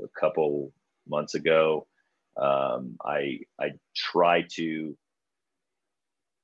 [0.02, 0.72] a couple
[1.08, 1.86] months ago.
[2.36, 4.96] Um, I I try to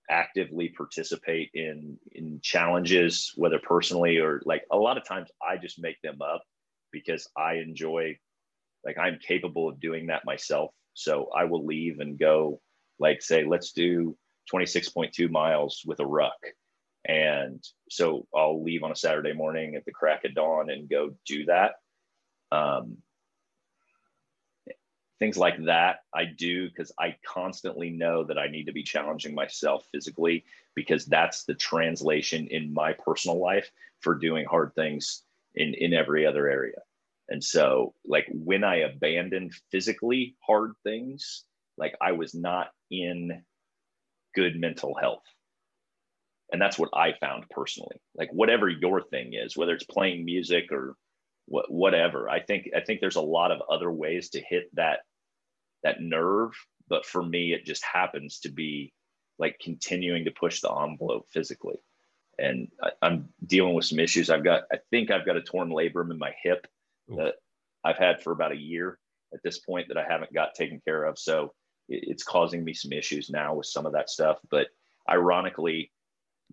[0.08, 5.80] actively participate in in challenges, whether personally or like a lot of times I just
[5.80, 6.42] make them up
[6.92, 8.18] because I enjoy
[8.84, 10.72] like I'm capable of doing that myself.
[10.94, 12.60] So I will leave and go
[12.98, 14.16] like say, let's do
[14.52, 16.38] 26.2 miles with a ruck.
[17.06, 21.14] And so I'll leave on a Saturday morning at the crack of dawn and go
[21.26, 21.72] do that.
[22.52, 22.98] Um,
[25.18, 29.34] things like that I do because I constantly know that I need to be challenging
[29.34, 33.70] myself physically because that's the translation in my personal life
[34.00, 35.22] for doing hard things
[35.54, 36.78] in in every other area.
[37.28, 41.44] And so like when I abandoned physically hard things,
[41.78, 43.42] like I was not in
[44.34, 45.22] good mental health.
[46.52, 48.00] And that's what I found personally.
[48.16, 50.96] Like whatever your thing is, whether it's playing music or
[51.46, 55.00] what, whatever, I think I think there's a lot of other ways to hit that
[55.84, 56.52] that nerve.
[56.88, 58.92] But for me, it just happens to be
[59.38, 61.78] like continuing to push the envelope physically.
[62.40, 64.30] And I, I'm dealing with some issues.
[64.30, 66.66] I've got, I think I've got a torn labrum in my hip
[67.10, 67.16] Ooh.
[67.16, 67.34] that
[67.84, 68.98] I've had for about a year
[69.32, 71.18] at this point that I haven't got taken care of.
[71.18, 71.52] So
[71.88, 74.38] it's causing me some issues now with some of that stuff.
[74.50, 74.68] But
[75.08, 75.92] ironically,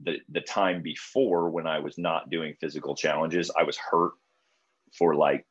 [0.03, 4.13] the the time before when I was not doing physical challenges, I was hurt
[4.97, 5.45] for like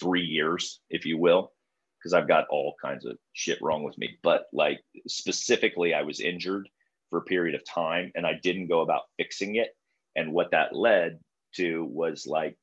[0.00, 1.52] three years, if you will
[1.98, 4.18] because I've got all kinds of shit wrong with me.
[4.22, 6.68] But like specifically, I was injured
[7.10, 9.68] for a period of time and I didn't go about fixing it.
[10.16, 11.20] And what that led
[11.56, 12.56] to was like,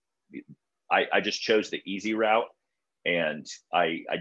[0.92, 2.48] I, I just chose the easy route
[3.06, 4.18] and I, I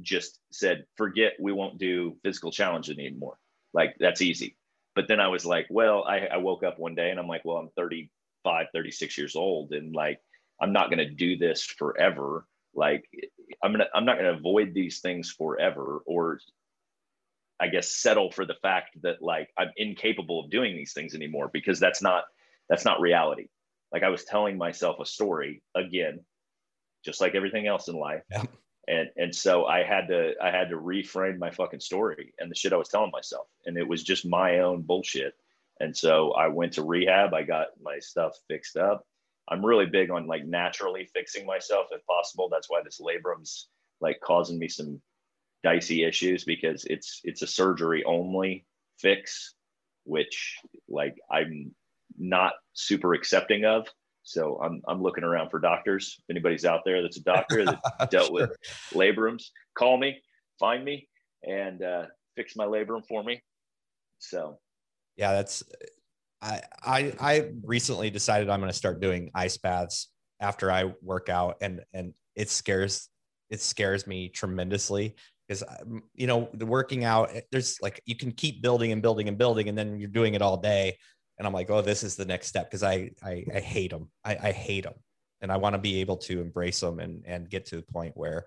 [0.00, 3.36] just said, forget, we won't do physical challenges anymore.
[3.72, 4.56] Like that's easy.
[4.94, 7.44] But then I was like, well, I, I woke up one day and I'm like,
[7.44, 10.20] well, I'm 35, 36 years old and like,
[10.60, 13.04] I'm not going to do this forever like
[13.62, 16.38] i'm gonna i'm not gonna avoid these things forever or
[17.64, 21.50] i guess settle for the fact that like i'm incapable of doing these things anymore
[21.52, 22.24] because that's not
[22.68, 23.46] that's not reality.
[23.92, 26.20] Like i was telling myself a story again
[27.04, 28.22] just like everything else in life.
[28.30, 28.44] Yeah.
[28.88, 32.54] and and so i had to i had to reframe my fucking story and the
[32.54, 33.46] shit i was telling myself.
[33.66, 35.34] And it was just my own bullshit.
[35.80, 37.32] And so i went to rehab.
[37.34, 39.06] I got my stuff fixed up.
[39.48, 42.48] I'm really big on like naturally fixing myself if possible.
[42.50, 43.68] That's why this labrum's
[44.00, 45.00] like causing me some
[45.64, 48.64] dicey issues because it's it's a surgery only
[48.98, 49.54] fix,
[50.04, 50.56] which
[50.88, 51.74] like I'm
[52.16, 53.88] not super accepting of.
[54.22, 56.16] So I'm I'm looking around for doctors.
[56.18, 58.34] If anybody's out there that's a doctor that dealt sure.
[58.34, 58.50] with
[58.92, 59.46] labrums,
[59.76, 60.20] call me,
[60.60, 61.08] find me,
[61.42, 62.04] and uh,
[62.36, 63.42] fix my labrum for me.
[64.18, 64.58] So
[65.16, 65.64] yeah, that's
[66.40, 70.10] I, I I recently decided I'm going to start doing ice baths
[70.40, 73.08] after I work out, and and it scares
[73.50, 75.14] it scares me tremendously
[75.46, 75.62] because
[76.14, 79.38] you know the working out eh, there's like you can keep building and building and
[79.38, 80.96] building, and then you're doing it all day,
[81.38, 84.10] and I'm like, oh, this is the next step because I, I I hate them.
[84.24, 84.94] I, I hate them,
[85.40, 88.16] and I want to be able to embrace them and and get to the point
[88.16, 88.46] where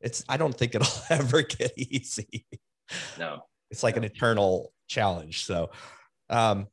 [0.00, 0.24] it's.
[0.28, 2.46] I don't think it'll ever get easy.
[3.18, 3.40] No,
[3.70, 5.44] it's like an eternal challenge.
[5.44, 5.70] So.
[6.30, 6.68] Um,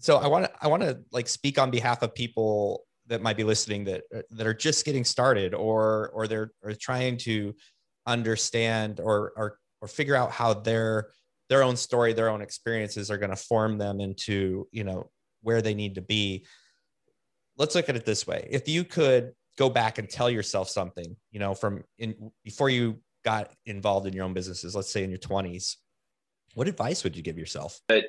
[0.00, 3.36] so I want to I want to like speak on behalf of people that might
[3.36, 7.54] be listening that uh, that are just getting started or or they're or trying to
[8.08, 11.10] understand or or or figure out how their
[11.48, 15.10] their own story, their own experiences are going to form them into, you know,
[15.42, 16.46] where they need to be.
[17.56, 18.46] Let's look at it this way.
[18.50, 23.00] If you could go back and tell yourself something, you know, from in before you
[23.24, 25.76] got involved in your own businesses, let's say in your 20s,
[26.54, 27.80] what advice would you give yourself?
[27.88, 28.04] That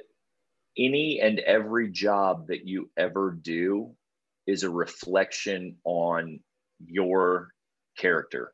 [0.77, 3.95] any and every job that you ever do
[4.47, 6.39] is a reflection on
[6.85, 7.49] your
[7.97, 8.53] character.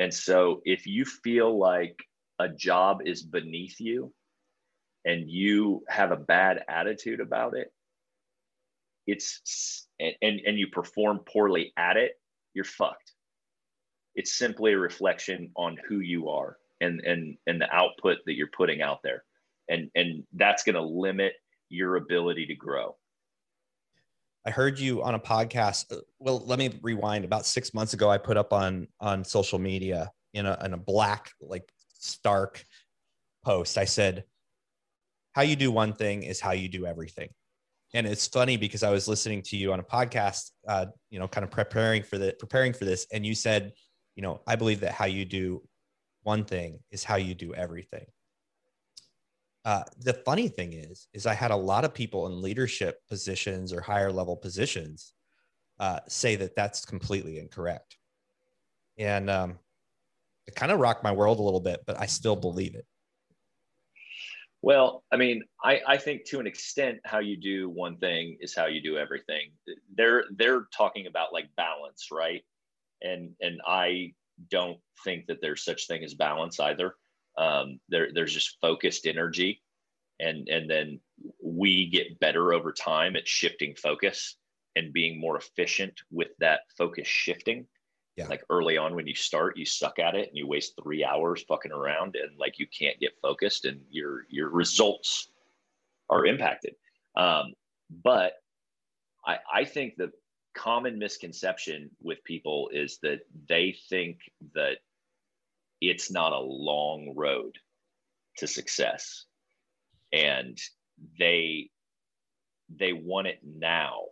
[0.00, 1.94] And so if you feel like
[2.38, 4.14] a job is beneath you
[5.04, 7.70] and you have a bad attitude about it,
[9.06, 12.12] it's and, and you perform poorly at it,
[12.54, 13.12] you're fucked.
[14.14, 18.56] It's simply a reflection on who you are and and and the output that you're
[18.56, 19.22] putting out there.
[19.68, 21.34] And and that's to limit
[21.68, 22.96] your ability to grow.
[24.46, 25.92] I heard you on a podcast.
[25.92, 27.24] Uh, well, let me rewind.
[27.24, 30.78] About six months ago, I put up on on social media in a in a
[30.78, 32.64] black like stark
[33.44, 33.76] post.
[33.76, 34.24] I said,
[35.32, 37.28] "How you do one thing is how you do everything."
[37.92, 41.26] And it's funny because I was listening to you on a podcast, uh, you know,
[41.28, 43.72] kind of preparing for the preparing for this, and you said,
[44.16, 45.62] you know, I believe that how you do
[46.22, 48.06] one thing is how you do everything.
[49.64, 53.72] Uh, the funny thing is, is I had a lot of people in leadership positions
[53.72, 55.12] or higher level positions
[55.78, 57.96] uh, say that that's completely incorrect,
[58.98, 59.58] and um,
[60.46, 62.86] it kind of rocked my world a little bit, but I still believe it.
[64.62, 68.54] Well, I mean, I, I think to an extent, how you do one thing is
[68.54, 69.52] how you do everything.
[69.94, 72.42] They're they're talking about like balance, right?
[73.00, 74.12] And and I
[74.50, 76.94] don't think that there's such thing as balance either.
[77.40, 79.62] Um, there, there's just focused energy,
[80.20, 81.00] and and then
[81.42, 84.36] we get better over time at shifting focus
[84.76, 87.66] and being more efficient with that focus shifting.
[88.16, 88.26] Yeah.
[88.28, 91.42] Like early on when you start, you suck at it and you waste three hours
[91.48, 95.30] fucking around and like you can't get focused and your your results
[96.10, 96.74] are impacted.
[97.16, 97.54] Um,
[98.04, 98.34] but
[99.26, 100.12] I, I think the
[100.54, 104.18] common misconception with people is that they think
[104.54, 104.78] that
[105.80, 107.56] it's not a long road
[108.38, 109.24] to success.
[110.12, 110.58] And
[111.18, 111.70] they
[112.78, 114.04] they want it now.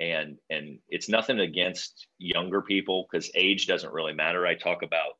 [0.00, 4.46] And and it's nothing against younger people because age doesn't really matter.
[4.46, 5.12] I talk about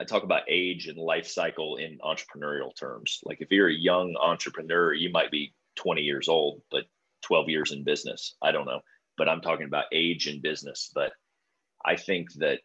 [0.00, 3.20] i talk about age and life cycle in entrepreneurial terms.
[3.24, 6.84] Like if you're a young entrepreneur you might be 20 years old but
[7.22, 8.36] 12 years in business.
[8.42, 8.80] I don't know.
[9.16, 10.90] But i'm talking about age in business.
[10.94, 11.12] But
[11.84, 12.60] i think that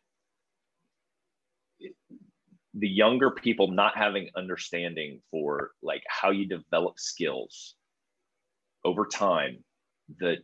[2.79, 7.75] the younger people not having understanding for like how you develop skills
[8.85, 9.63] over time
[10.19, 10.37] that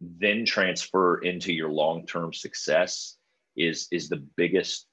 [0.00, 3.16] then transfer into your long-term success
[3.56, 4.86] is is the biggest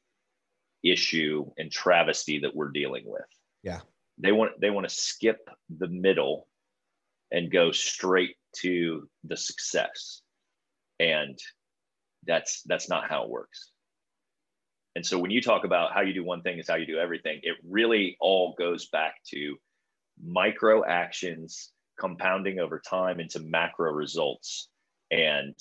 [0.84, 3.26] issue and travesty that we're dealing with.
[3.64, 3.80] Yeah.
[4.18, 6.48] They want they want to skip the middle
[7.32, 10.22] and go straight to the success.
[11.00, 11.40] And
[12.26, 13.73] that's that's not how it works
[14.96, 17.00] and so when you talk about how you do one thing is how you do
[17.00, 19.58] everything, it really all goes back to
[20.24, 24.70] micro actions compounding over time into macro results.
[25.10, 25.56] And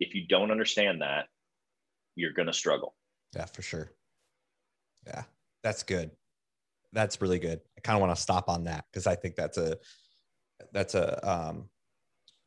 [0.00, 1.26] if you don't understand that,
[2.16, 2.94] you're going to struggle.
[3.34, 3.90] Yeah, for sure.
[5.06, 5.22] Yeah,
[5.62, 6.10] that's good.
[6.92, 7.60] That's really good.
[7.76, 9.76] I kind of want to stop on that because I think that's a
[10.72, 11.68] that's a um,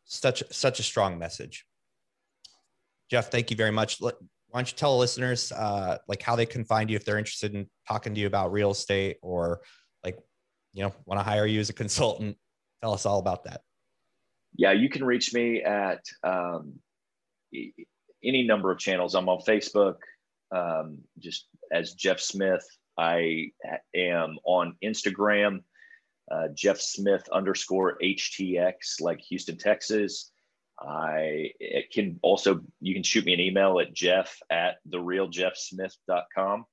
[0.05, 1.65] such such a strong message.
[3.09, 4.01] Jeff, thank you very much
[4.57, 7.53] why don't you tell listeners uh, like how they can find you if they're interested
[7.53, 9.61] in talking to you about real estate or
[10.03, 10.17] like
[10.73, 12.35] you know want to hire you as a consultant?
[12.81, 13.61] Tell us all about that.
[14.55, 16.73] Yeah you can reach me at um,
[17.53, 19.13] any number of channels.
[19.13, 19.97] I'm on facebook
[20.51, 22.65] um, just as jeff smith.
[22.97, 23.51] I
[23.95, 25.59] am on instagram
[26.31, 30.31] uh, jeff smith underscore htx like houston texas
[30.79, 36.65] I it can also you can shoot me an email at jeff at therealjeffsmith.com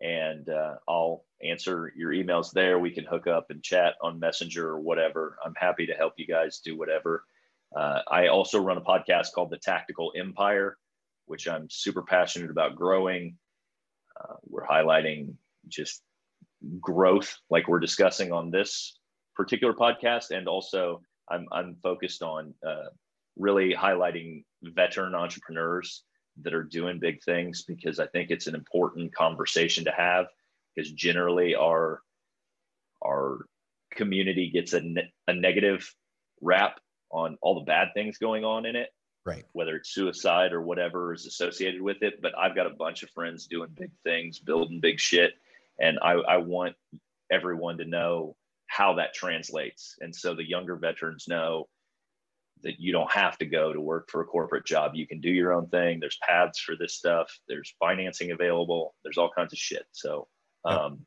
[0.00, 2.78] and uh, I'll answer your emails there.
[2.78, 5.36] We can hook up and chat on Messenger or whatever.
[5.44, 7.24] I'm happy to help you guys do whatever.
[7.74, 10.76] Uh, I also run a podcast called The Tactical Empire,
[11.26, 13.36] which I'm super passionate about growing.
[14.20, 15.34] Uh, we're highlighting
[15.68, 16.02] just
[16.80, 18.98] growth, like we're discussing on this
[19.34, 22.90] particular podcast, and also I'm I'm focused on uh,
[23.36, 26.04] really highlighting veteran entrepreneurs
[26.42, 30.26] that are doing big things because I think it's an important conversation to have
[30.74, 32.00] because generally our
[33.04, 33.46] our
[33.92, 35.94] community gets a, ne- a negative
[36.40, 36.80] rap
[37.10, 38.88] on all the bad things going on in it
[39.24, 43.04] right whether it's suicide or whatever is associated with it but i've got a bunch
[43.04, 45.34] of friends doing big things building big shit
[45.78, 46.76] And I, I want
[47.30, 49.96] everyone to know how that translates.
[50.00, 51.68] And so the younger veterans know
[52.64, 54.92] that you don't have to go to work for a corporate job.
[54.94, 56.00] You can do your own thing.
[56.00, 57.30] There's paths for this stuff.
[57.46, 58.94] There's financing available.
[59.04, 59.84] There's all kinds of shit.
[59.92, 60.26] So,
[60.64, 61.06] um,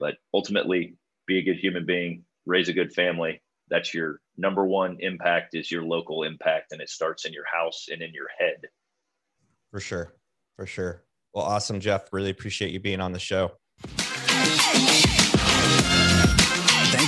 [0.00, 0.96] but ultimately,
[1.26, 3.42] be a good human being, raise a good family.
[3.68, 7.86] That's your number one impact is your local impact, and it starts in your house
[7.90, 8.60] and in your head.
[9.70, 10.14] For sure,
[10.56, 11.04] for sure.
[11.32, 12.12] Well, awesome, Jeff.
[12.12, 13.52] Really appreciate you being on the show.